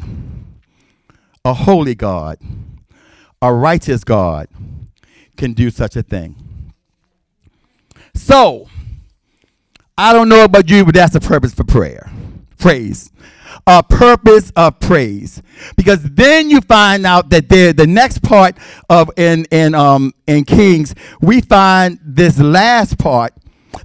a 1.45 1.53
holy 1.53 1.95
God, 1.95 2.39
a 3.43 3.53
righteous 3.53 4.03
God 4.03 4.49
can 5.37 5.53
do 5.53 5.71
such 5.71 5.97
a 5.97 6.03
thing. 6.03 6.35
So, 8.15 8.69
I 9.99 10.13
don't 10.13 10.29
know 10.29 10.45
about 10.45 10.69
you, 10.71 10.85
but 10.85 10.95
that's 10.95 11.13
the 11.13 11.21
purpose 11.21 11.55
for 11.55 11.65
prayer. 11.65 12.11
Praise. 12.59 13.11
A 13.67 13.83
purpose 13.83 14.53
of 14.57 14.79
praise. 14.81 15.43
Because 15.77 16.03
then 16.03 16.51
you 16.51 16.61
find 16.61 17.07
out 17.07 17.31
that 17.31 17.49
there 17.49 17.73
the 17.73 17.87
next 17.87 18.23
part 18.23 18.57
of 18.91 19.11
in 19.17 19.47
in 19.51 19.75
um 19.75 20.13
in 20.27 20.45
Kings, 20.45 20.95
we 21.21 21.41
find 21.41 21.99
this 22.03 22.39
last 22.39 22.99
part 22.99 23.33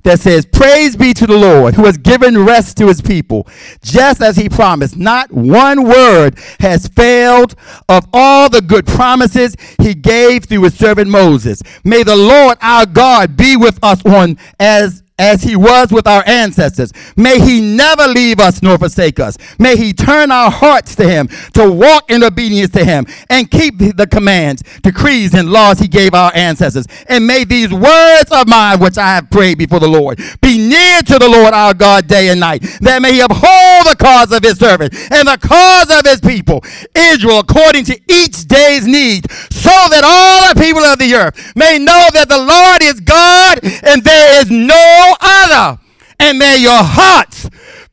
that 0.04 0.20
says, 0.20 0.46
Praise 0.46 0.96
be 0.96 1.14
to 1.14 1.28
the 1.28 1.38
Lord 1.38 1.76
who 1.76 1.86
has 1.86 1.98
given 1.98 2.46
rest 2.46 2.78
to 2.78 2.88
his 2.88 3.02
people, 3.02 3.48
just 3.84 4.22
as 4.22 4.36
he 4.36 4.50
promised. 4.50 4.98
Not 4.98 5.32
one 5.32 5.84
word 5.84 6.38
has 6.60 6.88
failed 6.88 7.56
of 7.90 8.08
all 8.14 8.50
the 8.50 8.62
good 8.62 8.86
promises 8.86 9.56
he 9.82 9.94
gave 9.94 10.46
through 10.46 10.64
his 10.64 10.78
servant 10.78 11.10
Moses. 11.10 11.62
May 11.84 12.04
the 12.04 12.16
Lord 12.16 12.58
our 12.62 12.86
God 12.86 13.38
be 13.38 13.58
with 13.58 13.80
us 13.84 14.06
on 14.06 14.38
as 14.60 15.01
as 15.22 15.44
he 15.44 15.56
was 15.56 15.92
with 15.92 16.08
our 16.08 16.24
ancestors. 16.26 16.92
May 17.16 17.40
he 17.40 17.62
never 17.62 18.08
leave 18.08 18.40
us 18.40 18.64
nor 18.64 18.80
forsake 18.80 19.20
us. 19.20 19.38
May 19.60 19.78
he 19.78 19.94
turn 19.94 20.32
our 20.32 20.50
hearts 20.50 20.96
to 20.96 21.08
him 21.08 21.28
to 21.54 21.72
walk 21.72 22.10
in 22.10 22.24
obedience 22.24 22.72
to 22.72 22.84
him 22.84 23.06
and 23.30 23.50
keep 23.50 23.78
the 23.78 24.08
commands, 24.08 24.64
decrees, 24.82 25.36
and 25.36 25.52
laws 25.52 25.78
he 25.78 25.88
gave 25.88 26.16
our 26.16 26.32
ancestors. 26.34 26.88
And 27.08 27.28
may 27.28 27.44
these 27.44 27.72
words 27.72 28.32
of 28.32 28.48
mine, 28.48 28.80
which 28.80 28.98
I 28.98 29.14
have 29.14 29.30
prayed 29.30 29.60
before 29.60 29.80
the 29.80 29.88
Lord, 29.88 30.20
be 30.42 30.58
near 30.58 31.02
to 31.04 31.20
the 31.20 31.30
Lord 31.30 31.54
our 31.54 31.76
God 31.76 32.08
day 32.08 32.30
and 32.30 32.40
night, 32.40 32.64
that 32.82 33.04
may 33.04 33.14
he 33.14 33.20
uphold 33.20 33.86
the 33.86 33.96
cause 34.00 34.32
of 34.32 34.42
his 34.42 34.58
servant 34.58 34.94
and 35.12 35.28
the 35.28 35.38
cause 35.40 36.00
of 36.00 36.04
his 36.04 36.20
people, 36.20 36.64
Israel, 36.96 37.40
according 37.40 37.86
to 37.86 38.00
each 38.10 38.48
day's 38.48 38.88
need, 38.88 39.30
so 39.52 39.70
that 39.70 40.02
all 40.04 40.52
the 40.52 40.60
people 40.60 40.84
of 40.84 40.98
the 40.98 41.14
earth 41.14 41.56
may 41.56 41.78
know 41.78 42.08
that 42.14 42.28
the 42.28 42.42
Lord 42.42 42.82
is 42.82 43.00
God 43.02 43.60
and 43.84 44.04
there 44.04 44.42
is 44.42 44.50
no 44.50 45.11
other. 45.20 45.80
And 46.20 46.38
may 46.38 46.58
your 46.58 46.84
hearts 46.84 47.50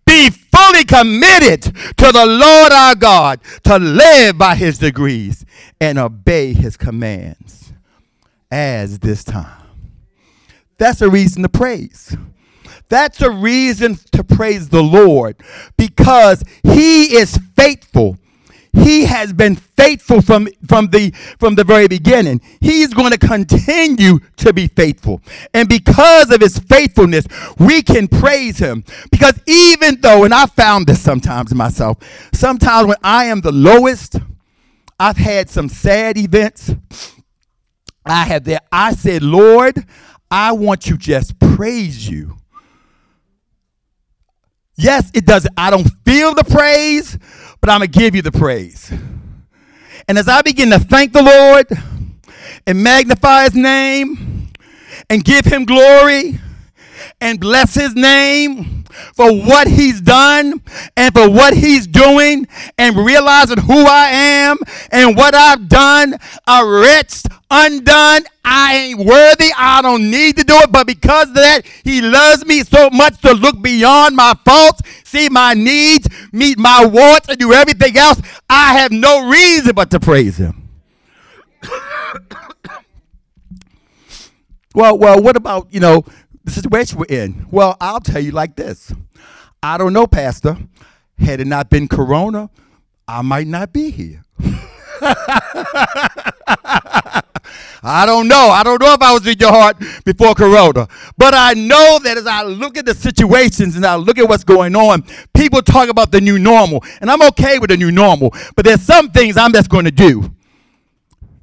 be 0.06 0.30
fully 0.30 0.84
committed 0.84 1.62
to 1.62 2.12
the 2.12 2.26
Lord 2.26 2.72
our 2.72 2.94
God 2.94 3.40
to 3.64 3.78
live 3.78 4.38
by 4.38 4.54
his 4.54 4.78
degrees 4.78 5.44
and 5.80 5.98
obey 5.98 6.52
his 6.52 6.76
commands 6.76 7.72
as 8.50 8.98
this 8.98 9.24
time. 9.24 9.62
That's 10.78 11.00
a 11.02 11.10
reason 11.10 11.42
to 11.42 11.48
praise. 11.48 12.16
That's 12.88 13.20
a 13.20 13.30
reason 13.30 13.96
to 14.12 14.24
praise 14.24 14.68
the 14.70 14.82
Lord 14.82 15.36
because 15.76 16.42
he 16.62 17.16
is 17.16 17.38
faithful 17.56 18.16
he 18.78 19.04
has 19.04 19.32
been 19.32 19.56
faithful 19.56 20.20
from, 20.22 20.48
from, 20.66 20.88
the, 20.88 21.10
from 21.38 21.54
the 21.54 21.64
very 21.64 21.88
beginning. 21.88 22.40
He's 22.60 22.92
going 22.92 23.12
to 23.12 23.18
continue 23.18 24.18
to 24.36 24.52
be 24.52 24.68
faithful. 24.68 25.22
And 25.54 25.68
because 25.68 26.30
of 26.30 26.40
his 26.40 26.58
faithfulness, 26.58 27.26
we 27.58 27.82
can 27.82 28.08
praise 28.08 28.58
him. 28.58 28.84
Because 29.10 29.38
even 29.46 30.00
though, 30.00 30.24
and 30.24 30.34
I 30.34 30.46
found 30.46 30.86
this 30.86 31.00
sometimes 31.00 31.54
myself, 31.54 31.98
sometimes 32.32 32.86
when 32.86 32.96
I 33.02 33.26
am 33.26 33.40
the 33.40 33.52
lowest, 33.52 34.16
I've 34.98 35.16
had 35.16 35.48
some 35.48 35.68
sad 35.68 36.16
events. 36.16 36.74
I 38.04 38.24
have 38.24 38.44
that. 38.44 38.64
I 38.72 38.94
said, 38.94 39.22
Lord, 39.22 39.76
I 40.30 40.52
want 40.52 40.82
to 40.82 40.96
just 40.96 41.38
praise 41.38 42.08
you 42.08 42.38
Yes, 44.78 45.10
it 45.12 45.26
does. 45.26 45.44
I 45.56 45.70
don't 45.70 45.90
feel 46.04 46.34
the 46.34 46.44
praise, 46.44 47.18
but 47.60 47.70
I'm 47.70 47.80
going 47.80 47.90
to 47.90 47.98
give 47.98 48.14
you 48.14 48.22
the 48.22 48.32
praise. 48.32 48.92
And 50.08 50.16
as 50.16 50.28
I 50.28 50.42
begin 50.42 50.70
to 50.70 50.78
thank 50.78 51.12
the 51.12 51.22
Lord 51.22 51.66
and 52.66 52.82
magnify 52.82 53.44
his 53.44 53.54
name 53.54 54.50
and 55.10 55.24
give 55.24 55.44
him 55.44 55.64
glory 55.64 56.38
and 57.20 57.40
bless 57.40 57.74
his 57.74 57.94
name 57.94 58.77
for 59.14 59.32
what 59.32 59.66
he's 59.66 60.00
done 60.00 60.60
and 60.96 61.14
for 61.14 61.28
what 61.28 61.54
he's 61.54 61.86
doing 61.86 62.46
and 62.76 62.96
realizing 62.96 63.58
who 63.58 63.84
I 63.86 64.08
am 64.08 64.58
and 64.90 65.16
what 65.16 65.34
I've 65.34 65.68
done, 65.68 66.16
a 66.46 66.66
wretched, 66.66 67.32
undone. 67.50 68.22
I 68.44 68.76
ain't 68.76 68.98
worthy. 69.00 69.50
I 69.56 69.82
don't 69.82 70.10
need 70.10 70.36
to 70.38 70.44
do 70.44 70.54
it. 70.56 70.72
But 70.72 70.86
because 70.86 71.28
of 71.28 71.34
that, 71.34 71.66
he 71.84 72.00
loves 72.00 72.46
me 72.46 72.62
so 72.62 72.88
much 72.90 73.20
to 73.22 73.32
look 73.32 73.60
beyond 73.60 74.16
my 74.16 74.34
faults, 74.44 74.80
see 75.04 75.28
my 75.28 75.54
needs, 75.54 76.08
meet 76.32 76.58
my 76.58 76.84
wants, 76.86 77.28
and 77.28 77.38
do 77.38 77.52
everything 77.52 77.96
else. 77.96 78.20
I 78.48 78.78
have 78.78 78.90
no 78.90 79.28
reason 79.28 79.72
but 79.74 79.90
to 79.90 80.00
praise 80.00 80.38
him. 80.38 80.68
well, 84.74 84.96
well, 84.98 85.22
what 85.22 85.36
about, 85.36 85.68
you 85.70 85.80
know, 85.80 86.04
the 86.48 86.60
situation 86.60 86.98
we're 86.98 87.06
in? 87.06 87.46
Well, 87.50 87.76
I'll 87.80 88.00
tell 88.00 88.20
you 88.20 88.32
like 88.32 88.56
this. 88.56 88.92
I 89.62 89.78
don't 89.78 89.92
know, 89.92 90.06
Pastor. 90.06 90.56
Had 91.18 91.40
it 91.40 91.46
not 91.46 91.68
been 91.68 91.88
Corona, 91.88 92.48
I 93.06 93.22
might 93.22 93.46
not 93.46 93.72
be 93.72 93.90
here. 93.90 94.24
I 97.82 98.04
don't 98.06 98.28
know. 98.28 98.50
I 98.50 98.62
don't 98.62 98.80
know 98.80 98.92
if 98.92 99.02
I 99.02 99.12
was 99.12 99.26
in 99.26 99.38
your 99.38 99.50
heart 99.50 99.78
before 100.04 100.34
Corona. 100.34 100.88
But 101.16 101.34
I 101.34 101.54
know 101.54 101.98
that 102.02 102.16
as 102.16 102.26
I 102.26 102.42
look 102.42 102.76
at 102.76 102.86
the 102.86 102.94
situations 102.94 103.76
and 103.76 103.84
I 103.84 103.96
look 103.96 104.18
at 104.18 104.28
what's 104.28 104.44
going 104.44 104.76
on, 104.76 105.04
people 105.34 105.62
talk 105.62 105.88
about 105.88 106.12
the 106.12 106.20
new 106.20 106.38
normal. 106.38 106.84
And 107.00 107.10
I'm 107.10 107.22
okay 107.28 107.58
with 107.58 107.70
the 107.70 107.76
new 107.76 107.90
normal. 107.90 108.32
But 108.56 108.64
there's 108.64 108.82
some 108.82 109.10
things 109.10 109.36
I'm 109.36 109.52
just 109.52 109.70
going 109.70 109.84
to 109.84 109.90
do. 109.90 110.32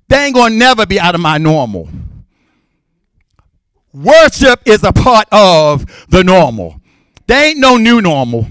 They 0.07 0.25
ain't 0.25 0.35
going 0.35 0.53
to 0.53 0.57
never 0.57 0.85
be 0.85 0.99
out 0.99 1.15
of 1.15 1.21
my 1.21 1.37
normal. 1.37 1.89
Worship 3.95 4.61
is 4.65 4.83
a 4.83 4.91
part 4.91 5.25
of 5.31 5.85
the 6.09 6.21
normal. 6.21 6.81
There 7.27 7.47
ain't 7.47 7.59
no 7.59 7.77
new 7.77 8.01
normal. 8.01 8.45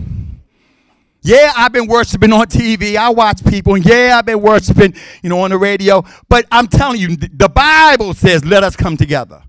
Yeah, 1.21 1.53
I've 1.55 1.73
been 1.73 1.87
worshiping 1.87 2.33
on 2.33 2.47
TV. 2.47 2.97
I 2.97 3.11
watch 3.11 3.45
people. 3.45 3.77
Yeah, 3.77 4.17
I've 4.19 4.25
been 4.25 4.41
worshiping, 4.41 4.95
you 5.23 5.29
know, 5.29 5.41
on 5.41 5.51
the 5.51 5.59
radio. 5.59 6.03
But 6.31 6.47
I'm 6.51 6.67
telling 6.67 6.99
you, 6.99 7.17
the 7.17 7.51
Bible 7.51 8.15
says, 8.15 8.43
let 8.45 8.65
us 8.65 8.75
come 8.75 8.97
together. 8.97 9.43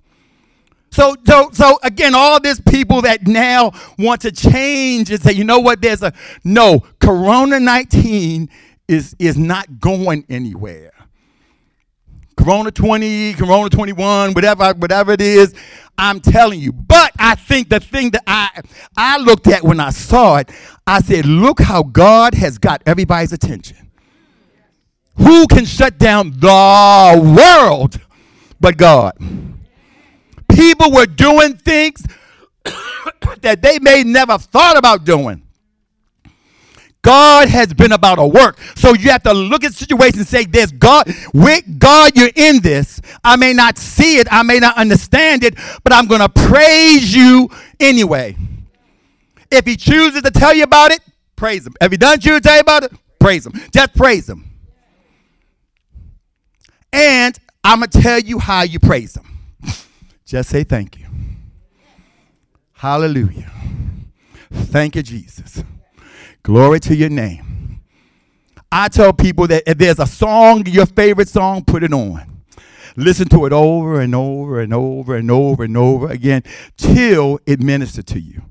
So, 0.91 1.15
so, 1.25 1.49
so 1.53 1.79
again, 1.81 2.13
all 2.13 2.41
these 2.41 2.60
people 2.60 3.01
that 3.03 3.25
now 3.25 3.71
want 3.97 4.21
to 4.21 4.34
change 4.34 5.12
and 5.12 5.21
say, 5.21 5.31
you 5.31 5.45
know 5.45 5.60
what, 5.60 5.81
there's 5.81 6.03
a 6.03 6.12
no, 6.43 6.84
Corona 6.99 7.58
19 7.58 8.49
is, 8.89 9.15
is 9.17 9.38
not 9.38 9.79
going 9.79 10.25
anywhere. 10.29 10.91
Corona 12.38 12.71
20, 12.71 13.34
Corona 13.34 13.69
21, 13.69 14.34
whatever, 14.34 14.74
whatever 14.74 15.12
it 15.13 15.21
is, 15.21 15.54
I'm 15.98 16.19
telling 16.19 16.60
you. 16.60 16.71
But 16.71 17.12
I 17.17 17.36
think 17.36 17.69
the 17.69 17.80
thing 17.80 18.12
that 18.12 18.24
I 18.28 18.62
I 18.98 19.17
looked 19.17 19.48
at 19.48 19.63
when 19.63 19.80
I 19.80 19.91
saw 19.91 20.38
it, 20.38 20.52
I 20.86 21.02
said, 21.02 21.26
look 21.26 21.60
how 21.60 21.84
God 21.84 22.34
has 22.36 22.58
got 22.58 22.84
everybody's 22.86 23.34
attention. 23.34 23.78
Who 25.17 25.48
can 25.48 25.65
shut 25.65 25.98
down 25.98 26.32
the 26.39 27.36
world 27.38 28.00
but 28.60 28.78
God? 28.78 29.13
People 30.50 30.91
were 30.91 31.06
doing 31.06 31.56
things 31.56 32.06
that 33.41 33.62
they 33.62 33.80
may 33.80 34.04
never 34.04 34.38
thought 34.38 34.78
about 34.78 35.06
doing. 35.06 35.44
God 37.06 37.50
has 37.50 37.72
been 37.72 37.91
about 37.91 38.18
a 38.18 38.26
work. 38.26 38.58
So 38.76 38.96
you 38.96 39.12
have 39.12 39.22
to 39.24 39.34
look 39.34 39.63
at 39.63 39.74
the 39.74 39.78
situation 39.78 40.20
and 40.20 40.28
say, 40.28 40.46
There's 40.46 40.72
God. 40.72 41.08
With 41.36 41.78
God, 41.78 42.18
you're 42.18 42.32
in 42.36 42.62
this. 42.62 43.00
I 43.24 43.36
may 43.36 43.54
not 43.54 43.78
see 43.78 44.18
it, 44.18 44.28
I 44.32 44.41
may 44.41 44.58
not 44.58 44.76
understand 44.76 45.44
it, 45.44 45.54
but 45.84 45.94
I'm 45.94 46.08
going 46.08 46.22
to 46.22 46.30
praise 46.30 47.15
you 47.15 47.52
anyway. 47.80 48.36
If 49.52 49.68
He 49.68 49.76
chooses 49.76 50.24
to 50.24 50.32
tell 50.32 50.56
you 50.56 50.63
about 50.63 50.91
it, 50.91 51.00
praise 51.36 51.68
Him. 51.68 51.76
If 51.80 51.91
He 51.91 51.98
doesn't 51.98 52.22
choose 52.22 52.38
to 52.38 52.41
tell 52.41 52.56
you 52.56 52.62
about 52.62 52.84
it, 52.84 52.91
praise 53.20 53.46
Him. 53.46 53.54
Just 53.72 53.96
praise 53.96 54.28
Him. 54.28 54.44
And 56.91 57.38
I'm 57.63 57.82
going 57.82 57.89
to 57.91 58.02
tell 58.02 58.20
you 58.20 58.39
how 58.39 58.63
you 58.63 58.80
praise 58.80 59.15
Him. 59.15 59.26
Just 60.26 60.50
say 60.50 60.63
thank 60.63 60.98
you. 60.98 61.06
Hallelujah. 62.74 63.52
Thank 64.52 64.96
you, 64.96 65.04
Jesus. 65.04 65.63
Glory 66.45 66.79
to 66.79 66.95
your 66.95 67.10
name. 67.10 67.81
I 68.71 68.88
tell 68.88 69.12
people 69.13 69.47
that 69.47 69.63
if 69.65 69.79
there's 69.79 69.97
a 69.97 70.05
song, 70.05 70.63
your 70.67 70.86
favorite 70.86 71.27
song, 71.27 71.65
put 71.65 71.81
it 71.81 71.91
on. 71.91 72.43
Listen 72.95 73.27
to 73.29 73.47
it 73.47 73.51
over 73.51 73.99
and 73.99 74.13
over 74.13 74.60
and 74.60 74.71
over 74.71 75.15
and 75.15 75.31
over 75.31 75.63
and 75.63 75.75
over 75.75 76.08
again 76.08 76.43
till 76.77 77.39
it 77.47 77.63
ministers 77.63 78.05
to 78.05 78.19
you. 78.19 78.43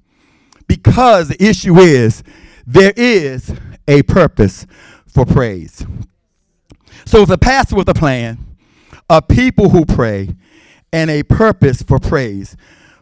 Because 0.66 1.28
the 1.28 1.40
issue 1.40 1.78
is 1.78 2.24
there 2.66 2.92
is 2.96 3.54
a 3.86 4.02
purpose 4.02 4.66
for 5.06 5.24
praise. 5.24 5.86
So 7.04 7.22
a 7.22 7.38
pastor 7.38 7.76
with 7.76 7.88
a 7.88 7.94
plan, 7.94 8.56
a 9.08 9.22
people 9.22 9.68
who 9.68 9.86
pray, 9.86 10.34
and 10.92 11.10
a 11.10 11.22
purpose 11.22 11.80
for 11.80 12.00
praise, 12.00 12.56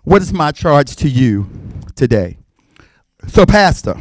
what 0.05 0.21
is 0.21 0.35
my 0.35 0.53
charge 0.53 0.97
to 0.97 1.09
you 1.09 1.49
today? 1.97 2.37
So, 3.29 3.47
Pastor, 3.47 3.97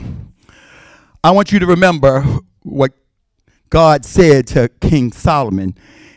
I 1.23 1.29
want 1.29 1.51
you 1.51 1.59
to 1.59 1.67
remember 1.67 2.25
what 2.63 2.93
God 3.69 4.05
said 4.05 4.47
to 4.47 4.69
King 4.81 5.11
Solomon 5.11 5.75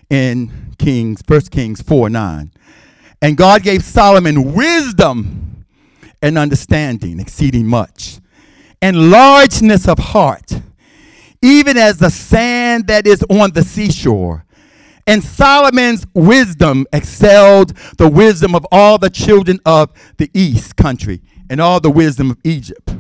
in 0.09 0.75
Kings, 0.79 1.21
1 1.27 1.40
Kings 1.43 1.83
4 1.83 2.09
9. 2.09 2.51
And 3.21 3.37
God 3.37 3.62
gave 3.62 3.85
Solomon 3.85 4.55
wisdom 4.55 5.67
and 6.23 6.38
understanding, 6.38 7.21
exceeding 7.21 7.67
much, 7.67 8.19
and 8.81 9.11
largeness 9.11 9.87
of 9.88 9.99
heart, 9.99 10.59
even 11.43 11.77
as 11.77 11.99
the 11.99 12.09
sand 12.09 12.87
that 12.87 13.07
is 13.07 13.23
on 13.29 13.51
the 13.53 13.62
seashore. 13.62 14.47
And 15.07 15.23
Solomon's 15.23 16.07
wisdom 16.14 16.87
excelled 16.95 17.77
the 17.99 18.09
wisdom 18.09 18.55
of 18.55 18.67
all 18.73 18.97
the 18.97 19.11
children 19.11 19.61
of 19.67 19.93
the 20.17 20.31
east 20.33 20.77
country 20.77 21.21
and 21.51 21.61
all 21.61 21.79
the 21.79 21.90
wisdom 21.90 22.31
of 22.31 22.38
Egypt. 22.43 22.95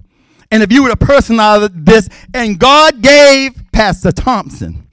And 0.54 0.62
if 0.62 0.72
you 0.72 0.84
were 0.84 0.90
to 0.90 0.96
personalize 0.96 1.68
this, 1.84 2.08
and 2.32 2.60
God 2.60 3.02
gave 3.02 3.60
Pastor 3.72 4.12
Thompson 4.12 4.86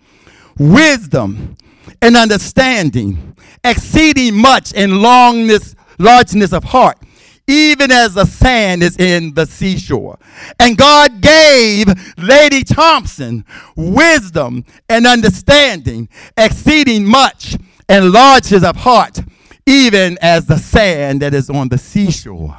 wisdom 0.58 1.56
and 2.02 2.18
understanding, 2.18 3.36
exceeding 3.64 4.36
much 4.36 4.72
in 4.74 4.90
longness, 4.90 5.76
largeness 6.00 6.52
of 6.52 6.64
heart, 6.64 6.98
even 7.46 7.92
as 7.92 8.16
the 8.16 8.26
sand 8.26 8.82
is 8.82 8.98
in 8.98 9.36
the 9.36 9.46
seashore. 9.46 10.18
And 10.60 10.76
God 10.76 11.22
gave 11.22 11.86
Lady 12.18 12.64
Thompson 12.64 13.46
wisdom 13.76 14.66
and 14.90 15.06
understanding, 15.06 16.10
exceeding 16.38 17.06
much 17.06 17.56
and 17.88 18.12
largeness 18.12 18.64
of 18.64 18.78
heart, 18.78 19.20
even 19.68 20.18
as 20.24 20.48
the 20.48 20.58
sand 20.58 21.22
that 21.22 21.36
is 21.36 21.52
on 21.52 21.70
the 21.70 21.78
seashore. 21.78 22.58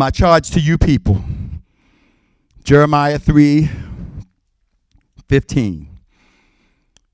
My 0.00 0.08
charge 0.08 0.48
to 0.52 0.60
you 0.60 0.78
people 0.78 1.22
Jeremiah 2.64 3.18
3 3.18 3.68
15. 5.28 5.88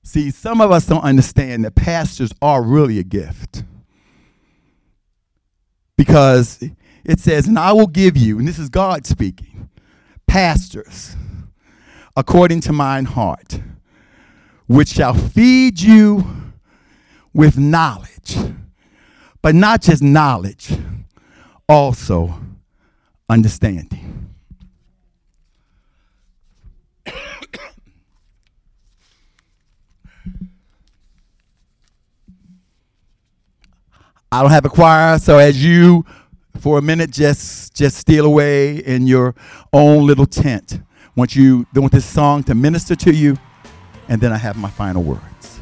See, 0.05 0.31
some 0.31 0.61
of 0.61 0.71
us 0.71 0.87
don't 0.87 1.03
understand 1.03 1.65
that 1.65 1.75
pastors 1.75 2.31
are 2.41 2.63
really 2.63 3.01
a 3.01 3.03
gift. 3.03 3.65
Because 5.97 6.63
it 7.05 7.19
says, 7.19 7.49
and 7.49 7.59
I 7.59 7.73
will 7.73 7.89
give 7.89 8.17
you, 8.17 8.39
and 8.39 8.47
this 8.47 8.61
is 8.61 8.69
God 8.69 9.05
speaking, 9.05 9.69
pastors 10.29 11.17
according 12.17 12.61
to 12.61 12.73
mine 12.73 13.07
heart, 13.07 13.63
which 14.69 14.91
shall 14.91 15.15
feed 15.15 15.81
you 15.81 16.25
with 17.35 17.59
knowledge, 17.59 18.37
but 19.43 19.57
not 19.57 19.83
just 19.83 20.05
knowledge, 20.05 20.71
also 21.69 22.46
understanding. 23.29 24.17
I 34.33 34.43
don't 34.43 34.51
have 34.51 34.65
a 34.65 34.69
choir, 34.69 35.19
so 35.19 35.39
as 35.39 35.65
you 35.65 36.05
for 36.61 36.79
a 36.79 36.83
minute 36.83 37.11
just 37.11 37.75
just 37.75 37.97
steal 37.97 38.27
away 38.27 38.79
in 38.79 39.07
your 39.07 39.35
own 39.73 40.07
little 40.07 40.27
tent. 40.27 40.81
Want 41.15 41.35
you 41.37 41.67
want 41.75 41.93
this 41.93 42.05
song 42.05 42.43
to 42.45 42.55
minister 42.55 42.95
to 42.97 43.15
you, 43.15 43.39
and 44.09 44.21
then 44.21 44.33
I 44.33 44.37
have 44.37 44.57
my 44.57 44.69
final 44.69 45.03
words. 45.03 45.61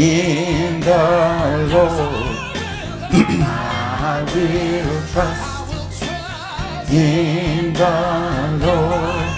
in 0.00 0.80
the 0.80 1.68
Lord. 1.72 2.36
I 3.12 4.24
will 4.32 4.96
trust 5.12 6.02
in 6.90 7.74
the 7.74 7.96
Lord. 8.64 9.30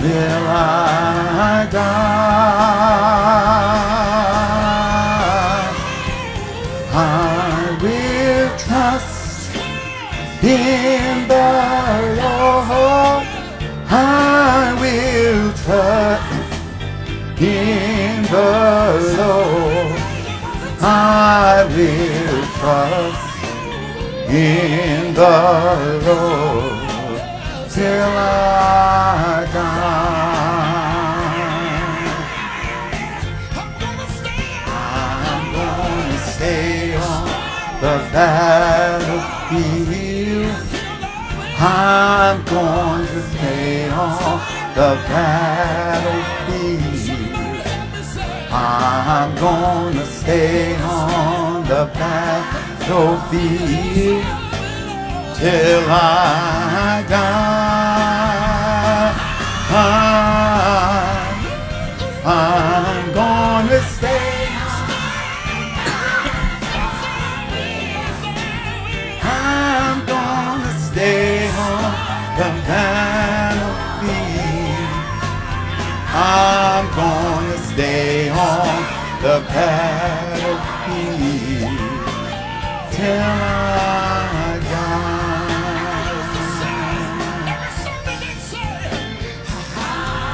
Will 0.00 0.46
I 0.48 1.68
die? 1.72 2.06
I 6.92 7.78
will 7.82 8.48
trust 8.58 9.56
in 10.44 11.26
the 11.26 11.48
Lord. 12.22 13.26
I 13.90 14.76
will 14.80 15.52
trust 15.64 17.42
in 17.42 17.85
the 18.30 19.16
Lord. 19.18 20.00
I 20.80 21.64
will 21.74 22.42
trust 22.58 23.26
in 24.30 25.14
the 25.14 25.36
Lord 26.06 27.20
till 27.70 28.12
I 28.16 29.46
die. 29.52 30.16
I'm 34.66 35.44
gonna 35.54 36.18
stay 36.32 36.96
on 36.96 37.24
the 37.80 37.96
battlefield. 38.12 39.36
I'm 41.58 42.44
going 42.44 43.06
to 43.06 43.20
stay 43.30 43.88
on 43.88 44.40
the 44.74 44.90
battlefield. 45.08 46.85
I'm 48.50 49.34
gonna 49.36 50.06
stay 50.06 50.76
on 50.76 51.64
the 51.64 51.90
battlefield 51.94 53.26
till 55.36 55.84
I 55.90 57.04
die. 57.08 57.65
happy 79.56 81.00
till 82.92 83.20
I 83.20 84.60
die. 84.68 85.16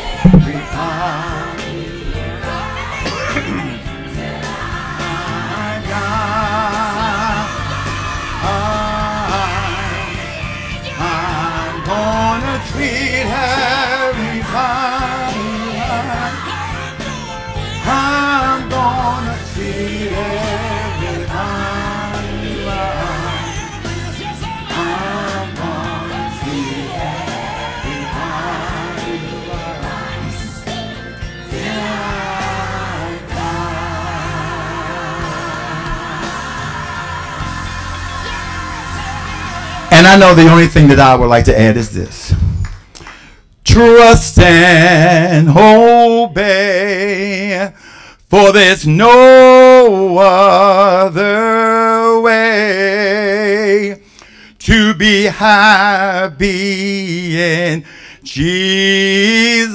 And 40.06 40.22
I 40.22 40.28
know 40.28 40.34
the 40.36 40.48
only 40.48 40.68
thing 40.68 40.86
that 40.88 41.00
I 41.00 41.16
would 41.16 41.26
like 41.26 41.46
to 41.46 41.58
add 41.58 41.76
is 41.76 41.90
this. 41.90 42.32
Trust 43.64 44.38
and 44.38 45.48
obey, 45.48 47.52
eh, 47.52 47.70
for 48.30 48.52
there's 48.52 48.86
no 48.86 50.16
other 50.16 52.20
way 52.20 54.00
to 54.60 54.94
be 54.94 55.24
happy 55.24 56.46
in 57.36 57.84
Jesus 58.22 59.74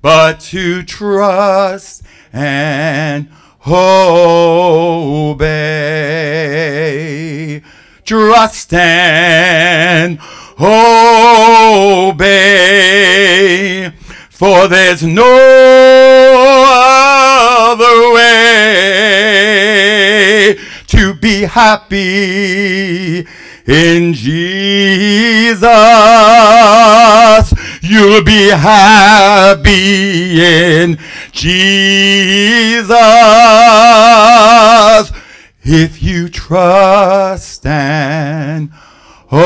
but 0.00 0.38
to 0.38 0.84
trust 0.84 2.04
and 2.32 3.28
obey 3.28 3.43
obey. 3.66 5.44
Trust 8.04 8.74
and 8.74 10.18
obey. 10.60 11.24
For 14.30 14.68
there's 14.68 15.02
no 15.02 15.24
other 17.70 18.14
way 18.14 18.54
to 20.88 21.14
be 21.14 21.42
happy 21.42 23.26
in 23.66 24.12
Jesus. 24.12 25.64
You'll 27.86 28.24
be 28.24 28.48
happy 28.48 29.68
in 30.40 30.98
Jesus 31.32 31.52
if 35.62 36.02
you 36.02 36.30
trust 36.30 37.66
and 37.66 38.72
obey. 39.30 39.44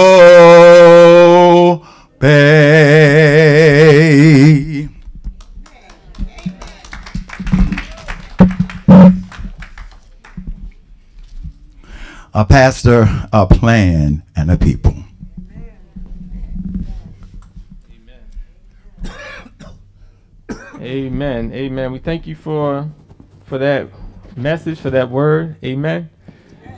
A 12.32 12.45
pastor, 12.45 13.26
a 13.32 13.47
plan, 13.49 14.22
and 14.36 14.49
a 14.53 14.57
people. 14.57 14.88
Amen. 20.89 21.53
Amen. 21.53 21.93
We 21.93 21.99
thank 21.99 22.26
you 22.26 22.34
for 22.34 22.89
for 23.45 23.59
that 23.59 23.89
message, 24.34 24.80
for 24.80 24.89
that 24.89 25.11
word. 25.11 25.57
Amen. 25.62 26.09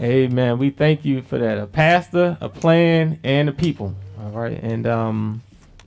Amen. 0.01 0.59
We 0.59 0.71
thank 0.71 1.05
you 1.05 1.23
for 1.23 1.39
that. 1.39 1.59
A 1.59 1.69
pastor, 1.69 2.37
a 2.41 2.49
plan, 2.49 3.21
and 3.23 3.49
a 3.49 3.53
people. 3.53 3.95
All 4.19 4.31
right. 4.31 4.61
And 4.61 4.85
um 4.89 5.43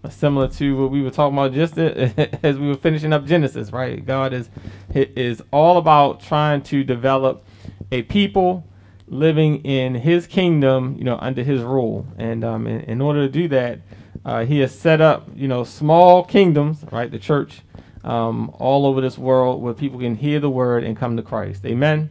similar 0.10 0.48
to 0.48 0.78
what 0.78 0.90
we 0.90 1.02
were 1.02 1.10
talking 1.10 1.38
about 1.38 1.52
just 1.52 1.78
as 2.44 2.58
we 2.58 2.70
were 2.70 2.78
finishing 2.78 3.12
up 3.12 3.26
Genesis, 3.26 3.74
right? 3.74 4.06
God 4.06 4.32
is 4.32 4.50
is 4.94 5.44
all 5.52 5.78
about 5.78 6.22
trying 6.22 6.62
to 6.62 6.86
develop 6.86 7.46
a 7.92 8.04
people 8.04 8.66
living 9.10 9.66
in 9.66 9.96
His 9.96 10.28
kingdom, 10.28 10.96
you 10.98 11.04
know, 11.04 11.18
under 11.20 11.44
His 11.44 11.62
rule. 11.62 12.08
And 12.18 12.46
um, 12.46 12.68
in, 12.68 12.80
in 12.84 13.02
order 13.02 13.28
to 13.28 13.30
do 13.30 13.50
that, 13.50 13.80
uh, 14.24 14.46
He 14.46 14.60
has 14.60 14.74
set 14.74 15.02
up, 15.02 15.28
you 15.36 15.50
know, 15.50 15.66
small 15.66 16.24
kingdoms, 16.24 16.86
right? 16.90 17.12
The 17.12 17.20
church 17.20 17.64
um, 18.04 18.52
all 18.60 18.86
over 18.86 19.02
this 19.02 19.18
world 19.18 19.62
where 19.62 19.74
people 19.74 20.00
can 20.00 20.16
hear 20.16 20.40
the 20.40 20.50
word 20.50 20.84
and 20.84 20.98
come 20.98 21.18
to 21.18 21.24
Christ. 21.24 21.66
Amen. 21.66 22.10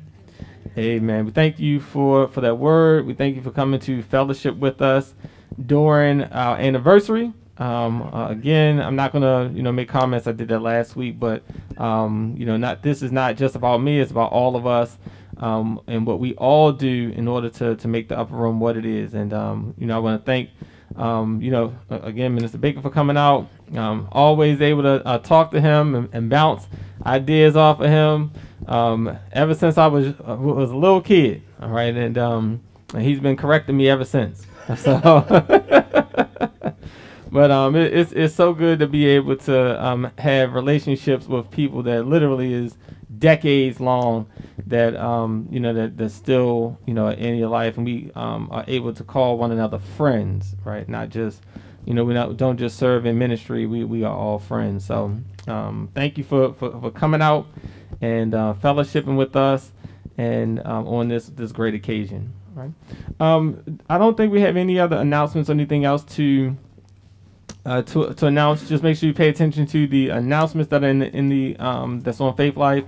Amen. 0.78 1.26
We 1.26 1.32
thank 1.32 1.58
you 1.58 1.80
for 1.80 2.28
for 2.28 2.40
that 2.40 2.56
word. 2.56 3.06
We 3.06 3.14
thank 3.14 3.36
you 3.36 3.42
for 3.42 3.50
coming 3.50 3.78
to 3.80 4.02
fellowship 4.02 4.56
with 4.56 4.80
us 4.80 5.14
during 5.66 6.22
our 6.24 6.56
anniversary. 6.56 7.32
Um, 7.58 8.02
uh, 8.02 8.28
again, 8.30 8.80
I'm 8.80 8.96
not 8.96 9.12
gonna 9.12 9.50
you 9.54 9.62
know 9.62 9.72
make 9.72 9.88
comments. 9.88 10.26
I 10.26 10.32
did 10.32 10.48
that 10.48 10.60
last 10.60 10.96
week, 10.96 11.20
but 11.20 11.42
um, 11.76 12.34
you 12.38 12.46
know, 12.46 12.56
not 12.56 12.82
this 12.82 13.02
is 13.02 13.12
not 13.12 13.36
just 13.36 13.54
about 13.54 13.82
me. 13.82 14.00
It's 14.00 14.10
about 14.10 14.32
all 14.32 14.56
of 14.56 14.66
us. 14.66 14.96
Um, 15.38 15.80
and 15.88 16.06
what 16.06 16.20
we 16.20 16.34
all 16.34 16.70
do 16.70 17.12
in 17.16 17.26
order 17.26 17.48
to, 17.50 17.74
to 17.74 17.88
make 17.88 18.06
the 18.08 18.16
upper 18.16 18.36
room 18.36 18.60
what 18.60 18.76
it 18.76 18.84
is. 18.86 19.14
And, 19.14 19.32
um, 19.32 19.74
you 19.76 19.88
know, 19.88 19.96
I 19.96 19.98
want 19.98 20.20
to 20.20 20.24
thank, 20.24 20.50
um, 20.96 21.40
you 21.40 21.50
know, 21.50 21.74
again, 21.90 22.34
Minister 22.34 22.58
Baker 22.58 22.82
for 22.82 22.90
coming 22.90 23.16
out. 23.16 23.48
Um, 23.74 24.08
always 24.12 24.60
able 24.60 24.82
to 24.82 25.06
uh, 25.06 25.18
talk 25.18 25.50
to 25.52 25.60
him 25.60 25.94
and, 25.94 26.08
and, 26.12 26.28
bounce 26.28 26.66
ideas 27.06 27.56
off 27.56 27.80
of 27.80 27.88
him. 27.88 28.32
Um, 28.66 29.18
ever 29.32 29.54
since 29.54 29.78
I 29.78 29.86
was 29.86 30.08
uh, 30.08 30.36
was 30.38 30.70
a 30.70 30.76
little 30.76 31.00
kid, 31.00 31.42
all 31.60 31.70
right, 31.70 31.94
and, 31.94 32.18
um, 32.18 32.60
he's 32.98 33.18
been 33.18 33.36
correcting 33.36 33.76
me 33.76 33.88
ever 33.88 34.04
since. 34.04 34.46
So, 34.76 35.00
but 37.32 37.50
um, 37.50 37.74
it, 37.74 37.92
it's 37.92 38.12
it's 38.12 38.32
so 38.32 38.54
good 38.54 38.78
to 38.78 38.86
be 38.86 39.06
able 39.06 39.36
to 39.38 39.84
um, 39.84 40.08
have 40.18 40.54
relationships 40.54 41.26
with 41.26 41.50
people 41.50 41.82
that 41.82 42.06
literally 42.06 42.54
is 42.54 42.76
decades 43.22 43.80
long 43.80 44.26
that 44.66 44.96
um, 44.96 45.48
you 45.50 45.60
know 45.60 45.72
that 45.72 45.96
that's 45.96 46.12
still 46.12 46.78
you 46.86 46.92
know 46.92 47.08
in 47.08 47.36
your 47.36 47.48
life, 47.48 47.78
and 47.78 47.86
we 47.86 48.10
um, 48.14 48.48
are 48.50 48.64
able 48.66 48.92
to 48.92 49.04
call 49.04 49.38
one 49.38 49.52
another 49.52 49.78
friends, 49.78 50.54
right? 50.64 50.86
Not 50.88 51.08
just 51.08 51.40
you 51.86 51.94
know 51.94 52.04
we 52.04 52.12
not, 52.12 52.36
don't 52.36 52.58
just 52.58 52.76
serve 52.76 53.06
in 53.06 53.16
ministry. 53.16 53.64
We 53.64 53.84
we 53.84 54.04
are 54.04 54.14
all 54.14 54.38
friends. 54.38 54.84
So 54.84 55.16
um, 55.48 55.88
thank 55.94 56.18
you 56.18 56.24
for, 56.24 56.52
for, 56.54 56.70
for 56.78 56.90
coming 56.90 57.22
out 57.22 57.46
and 58.00 58.34
uh, 58.34 58.54
fellowshipping 58.60 59.16
with 59.16 59.36
us 59.36 59.72
and 60.18 60.60
um, 60.66 60.86
on 60.86 61.08
this 61.08 61.26
this 61.28 61.52
great 61.52 61.74
occasion. 61.74 62.34
Right. 62.54 62.72
Um, 63.18 63.80
I 63.88 63.96
don't 63.96 64.16
think 64.16 64.32
we 64.32 64.42
have 64.42 64.56
any 64.58 64.78
other 64.78 64.96
announcements 64.96 65.48
or 65.48 65.52
anything 65.54 65.84
else 65.84 66.04
to. 66.16 66.56
Uh, 67.64 67.80
to, 67.82 68.12
to 68.14 68.26
announce, 68.26 68.68
just 68.68 68.82
make 68.82 68.96
sure 68.96 69.06
you 69.06 69.14
pay 69.14 69.28
attention 69.28 69.64
to 69.66 69.86
the 69.86 70.08
announcements 70.08 70.68
that 70.70 70.82
are 70.82 70.88
in 70.88 70.98
the, 70.98 71.16
in 71.16 71.28
the 71.28 71.56
um, 71.58 72.00
that's 72.00 72.20
on 72.20 72.34
Faithlife. 72.36 72.84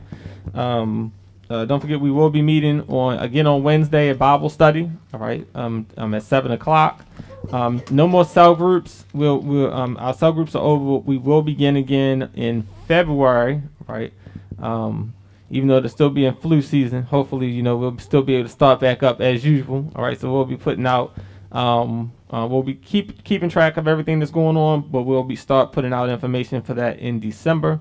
Um, 0.53 1.13
uh, 1.49 1.65
don't 1.65 1.79
forget, 1.81 2.01
we 2.01 2.11
will 2.11 2.31
be 2.31 2.43
meeting 2.43 2.81
on 2.89 3.19
again 3.19 3.47
on 3.47 3.63
Wednesday 3.63 4.09
at 4.09 4.19
Bible 4.19 4.49
study. 4.49 4.91
All 5.13 5.21
right, 5.21 5.47
um, 5.55 5.87
um 5.97 6.13
at 6.15 6.25
seven 6.25 6.51
o'clock. 6.51 7.05
Um, 7.53 7.83
no 7.91 8.09
more 8.09 8.25
cell 8.25 8.55
groups. 8.55 9.05
We'll, 9.13 9.39
we'll 9.39 9.73
um, 9.73 9.97
our 10.01 10.15
cell 10.15 10.33
groups 10.33 10.57
are 10.57 10.63
over. 10.63 11.05
We 11.05 11.19
will 11.19 11.43
begin 11.43 11.77
again 11.77 12.31
in 12.35 12.67
February. 12.89 13.63
Right. 13.87 14.13
Um, 14.59 15.15
even 15.51 15.69
though 15.69 15.77
it'll 15.77 15.91
still 15.91 16.11
be 16.11 16.25
in 16.25 16.35
flu 16.35 16.63
season, 16.63 17.03
hopefully, 17.03 17.49
you 17.49 17.63
know, 17.63 17.77
we'll 17.77 17.99
still 17.99 18.23
be 18.23 18.35
able 18.35 18.49
to 18.49 18.53
start 18.53 18.81
back 18.81 19.03
up 19.03 19.21
as 19.21 19.45
usual. 19.45 19.93
All 19.95 20.03
right, 20.03 20.19
so 20.19 20.33
we'll 20.33 20.45
be 20.45 20.57
putting 20.57 20.87
out. 20.87 21.17
Um, 21.55 22.13
uh, 22.31 22.49
we'll 22.51 22.65
be 22.65 22.75
keep 22.75 23.23
keeping 23.23 23.49
track 23.49 23.77
of 23.77 23.87
everything 23.87 24.19
that's 24.19 24.33
going 24.33 24.57
on, 24.57 24.91
but 24.91 25.03
we'll 25.03 25.23
be 25.23 25.37
start 25.37 25.71
putting 25.71 25.93
out 25.93 26.09
information 26.09 26.61
for 26.63 26.75
that 26.75 26.99
in 26.99 27.21
December. 27.21 27.81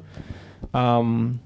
Um, 0.76 1.42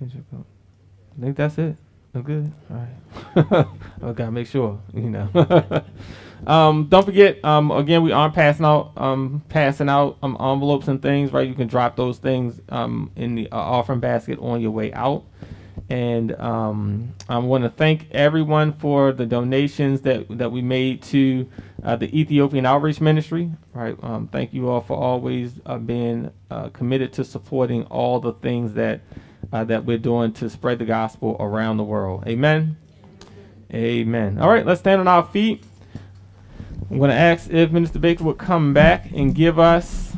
I 0.00 1.20
think 1.20 1.36
that's 1.36 1.58
it. 1.58 1.76
I'm 2.14 2.22
good. 2.22 2.52
All 2.70 2.76
right. 2.76 3.66
I 4.02 4.12
gotta 4.12 4.30
make 4.30 4.46
sure, 4.46 4.80
you 4.94 5.10
know. 5.10 5.28
um, 6.46 6.86
don't 6.88 7.04
forget, 7.04 7.44
um, 7.44 7.70
again, 7.70 8.02
we 8.02 8.12
are 8.12 8.30
passing 8.30 8.64
out, 8.66 8.92
um, 8.96 9.42
passing 9.48 9.88
out 9.88 10.18
um, 10.22 10.36
envelopes 10.38 10.88
and 10.88 11.02
things, 11.02 11.32
right? 11.32 11.48
You 11.48 11.54
can 11.54 11.68
drop 11.68 11.96
those 11.96 12.18
things 12.18 12.60
um, 12.68 13.10
in 13.16 13.34
the 13.34 13.50
uh, 13.50 13.56
offering 13.56 14.00
basket 14.00 14.38
on 14.40 14.60
your 14.60 14.70
way 14.70 14.92
out. 14.92 15.24
And 15.90 16.32
um, 16.40 17.14
I 17.28 17.38
want 17.38 17.64
to 17.64 17.70
thank 17.70 18.06
everyone 18.12 18.72
for 18.74 19.12
the 19.12 19.26
donations 19.26 20.02
that, 20.02 20.26
that 20.38 20.50
we 20.50 20.62
made 20.62 21.02
to 21.04 21.48
uh, 21.82 21.96
the 21.96 22.18
Ethiopian 22.18 22.64
Outreach 22.64 23.00
Ministry. 23.00 23.52
Right. 23.74 23.96
Um, 24.02 24.28
thank 24.28 24.54
you 24.54 24.68
all 24.68 24.80
for 24.80 24.96
always 24.96 25.52
uh, 25.66 25.78
being 25.78 26.30
uh, 26.50 26.68
committed 26.70 27.12
to 27.14 27.24
supporting 27.24 27.84
all 27.84 28.20
the 28.20 28.32
things 28.32 28.74
that 28.74 29.00
uh, 29.52 29.64
that 29.64 29.84
we're 29.84 29.98
doing 29.98 30.32
to 30.32 30.48
spread 30.48 30.78
the 30.78 30.84
gospel 30.84 31.36
around 31.38 31.76
the 31.76 31.84
world. 31.84 32.24
Amen. 32.26 32.76
Amen. 33.72 34.38
All 34.38 34.48
right, 34.48 34.64
let's 34.64 34.80
stand 34.80 35.00
on 35.00 35.08
our 35.08 35.24
feet. 35.24 35.64
I'm 36.90 36.98
going 36.98 37.10
to 37.10 37.16
ask 37.16 37.50
if 37.50 37.70
Minister 37.70 37.98
Baker 37.98 38.24
would 38.24 38.38
come 38.38 38.74
back 38.74 39.10
and 39.12 39.34
give 39.34 39.58
us 39.58 40.12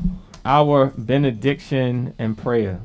our 0.44 0.92
benediction 0.96 2.14
and 2.18 2.36
prayer. 2.36 2.80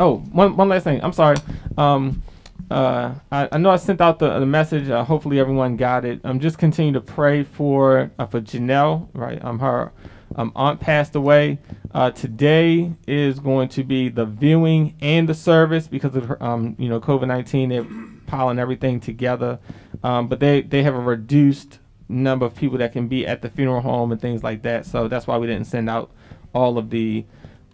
Oh, 0.00 0.18
one, 0.32 0.56
one 0.56 0.68
last 0.68 0.84
thing. 0.84 1.02
I'm 1.02 1.12
sorry. 1.12 1.36
Um, 1.76 2.22
uh, 2.70 3.14
I, 3.32 3.48
I 3.52 3.58
know 3.58 3.70
I 3.70 3.76
sent 3.76 4.00
out 4.00 4.18
the, 4.18 4.38
the 4.38 4.46
message. 4.46 4.88
Uh, 4.88 5.02
hopefully 5.04 5.40
everyone 5.40 5.76
got 5.76 6.04
it. 6.04 6.20
I'm 6.24 6.32
um, 6.32 6.40
just 6.40 6.58
continue 6.58 6.92
to 6.92 7.00
pray 7.00 7.42
for 7.42 8.10
uh, 8.18 8.26
for 8.26 8.40
Janelle, 8.40 9.08
right? 9.14 9.42
Um, 9.42 9.58
her 9.58 9.92
um, 10.36 10.52
aunt 10.54 10.78
passed 10.78 11.16
away. 11.16 11.58
Uh, 11.92 12.10
today 12.10 12.92
is 13.06 13.40
going 13.40 13.68
to 13.70 13.82
be 13.82 14.08
the 14.08 14.26
viewing 14.26 14.94
and 15.00 15.28
the 15.28 15.34
service 15.34 15.88
because 15.88 16.14
of 16.14 16.26
her, 16.26 16.42
um, 16.42 16.76
you 16.78 16.88
know 16.88 17.00
COVID 17.00 17.26
nineteen. 17.26 17.70
They're 17.70 17.86
piling 18.26 18.58
everything 18.58 19.00
together, 19.00 19.58
um, 20.02 20.28
but 20.28 20.38
they 20.38 20.60
they 20.60 20.82
have 20.82 20.94
a 20.94 21.00
reduced 21.00 21.78
number 22.10 22.44
of 22.44 22.54
people 22.54 22.78
that 22.78 22.92
can 22.92 23.08
be 23.08 23.26
at 23.26 23.40
the 23.42 23.48
funeral 23.48 23.80
home 23.80 24.12
and 24.12 24.20
things 24.20 24.42
like 24.42 24.62
that. 24.62 24.84
So 24.86 25.08
that's 25.08 25.26
why 25.26 25.38
we 25.38 25.46
didn't 25.46 25.66
send 25.66 25.88
out 25.88 26.10
all 26.54 26.78
of 26.78 26.90
the 26.90 27.24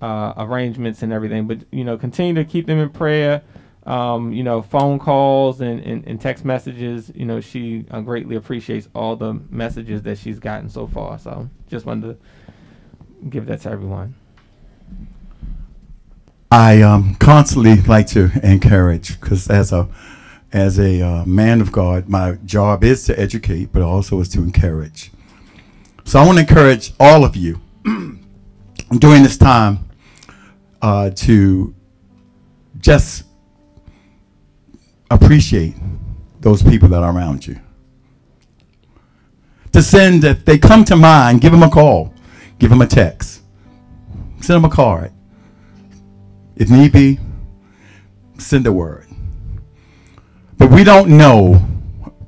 uh, 0.00 0.34
arrangements 0.36 1.02
and 1.02 1.12
everything. 1.12 1.46
But 1.46 1.60
you 1.70 1.84
know, 1.84 1.96
continue 1.96 2.34
to 2.34 2.44
keep 2.44 2.66
them 2.66 2.78
in 2.78 2.90
prayer. 2.90 3.42
Um, 3.86 4.32
you 4.32 4.42
know, 4.42 4.62
phone 4.62 4.98
calls 4.98 5.60
and, 5.60 5.78
and, 5.80 6.06
and, 6.06 6.18
text 6.18 6.42
messages. 6.42 7.12
You 7.14 7.26
know, 7.26 7.42
she 7.42 7.84
uh, 7.90 8.00
greatly 8.00 8.34
appreciates 8.34 8.88
all 8.94 9.14
the 9.14 9.34
messages 9.50 10.00
that 10.04 10.16
she's 10.16 10.38
gotten 10.38 10.70
so 10.70 10.86
far. 10.86 11.18
So 11.18 11.50
just 11.68 11.84
wanted 11.84 12.14
to 12.14 12.16
give 13.28 13.46
that 13.46 13.60
to 13.62 13.70
everyone? 13.70 14.14
I 16.50 16.82
um, 16.82 17.16
constantly 17.16 17.76
like 17.82 18.06
to 18.08 18.30
encourage 18.42 19.20
because 19.20 19.48
as 19.50 19.72
a 19.72 19.88
as 20.52 20.78
a 20.78 21.02
uh, 21.02 21.24
man 21.24 21.60
of 21.60 21.72
God, 21.72 22.08
my 22.08 22.38
job 22.44 22.84
is 22.84 23.04
to 23.06 23.18
educate, 23.18 23.72
but 23.72 23.82
also 23.82 24.20
is 24.20 24.28
to 24.30 24.38
encourage. 24.38 25.10
So 26.04 26.20
I 26.20 26.26
want 26.26 26.38
to 26.38 26.42
encourage 26.42 26.92
all 27.00 27.24
of 27.24 27.34
you 27.34 27.60
during 28.98 29.22
this 29.22 29.36
time 29.36 29.88
uh, 30.82 31.10
to 31.10 31.74
just 32.80 33.24
appreciate 35.10 35.74
those 36.40 36.62
people 36.62 36.88
that 36.88 37.02
are 37.02 37.14
around 37.14 37.46
you. 37.46 37.58
To 39.72 39.82
send, 39.82 40.22
if 40.24 40.44
they 40.44 40.58
come 40.58 40.84
to 40.84 40.96
mind, 40.96 41.40
give 41.40 41.52
them 41.52 41.62
a 41.62 41.70
call. 41.70 42.14
Give 42.58 42.70
them 42.70 42.82
a 42.82 42.86
text. 42.86 43.42
Send 44.40 44.62
them 44.62 44.64
a 44.64 44.74
card. 44.74 45.12
If 46.56 46.70
need 46.70 46.92
be, 46.92 47.18
send 48.38 48.66
a 48.66 48.72
word. 48.72 49.08
But 50.56 50.70
we 50.70 50.84
don't 50.84 51.16
know, 51.16 51.66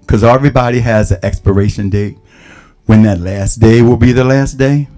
because 0.00 0.24
everybody 0.24 0.80
has 0.80 1.12
an 1.12 1.20
expiration 1.22 1.90
date, 1.90 2.18
when 2.86 3.02
that 3.02 3.20
last 3.20 3.57
day 3.57 3.82
will 3.82 3.96
be 3.96 4.12
the 4.12 4.24
last 4.24 4.54
day. 4.54 4.88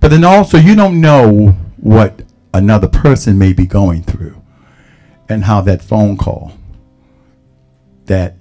But 0.00 0.10
then 0.10 0.24
also, 0.24 0.58
you 0.58 0.74
don't 0.74 1.00
know 1.00 1.56
what 1.76 2.22
another 2.52 2.88
person 2.88 3.38
may 3.38 3.52
be 3.52 3.66
going 3.66 4.02
through 4.02 4.40
and 5.28 5.44
how 5.44 5.60
that 5.62 5.82
phone 5.82 6.16
call, 6.16 6.52
that 8.06 8.36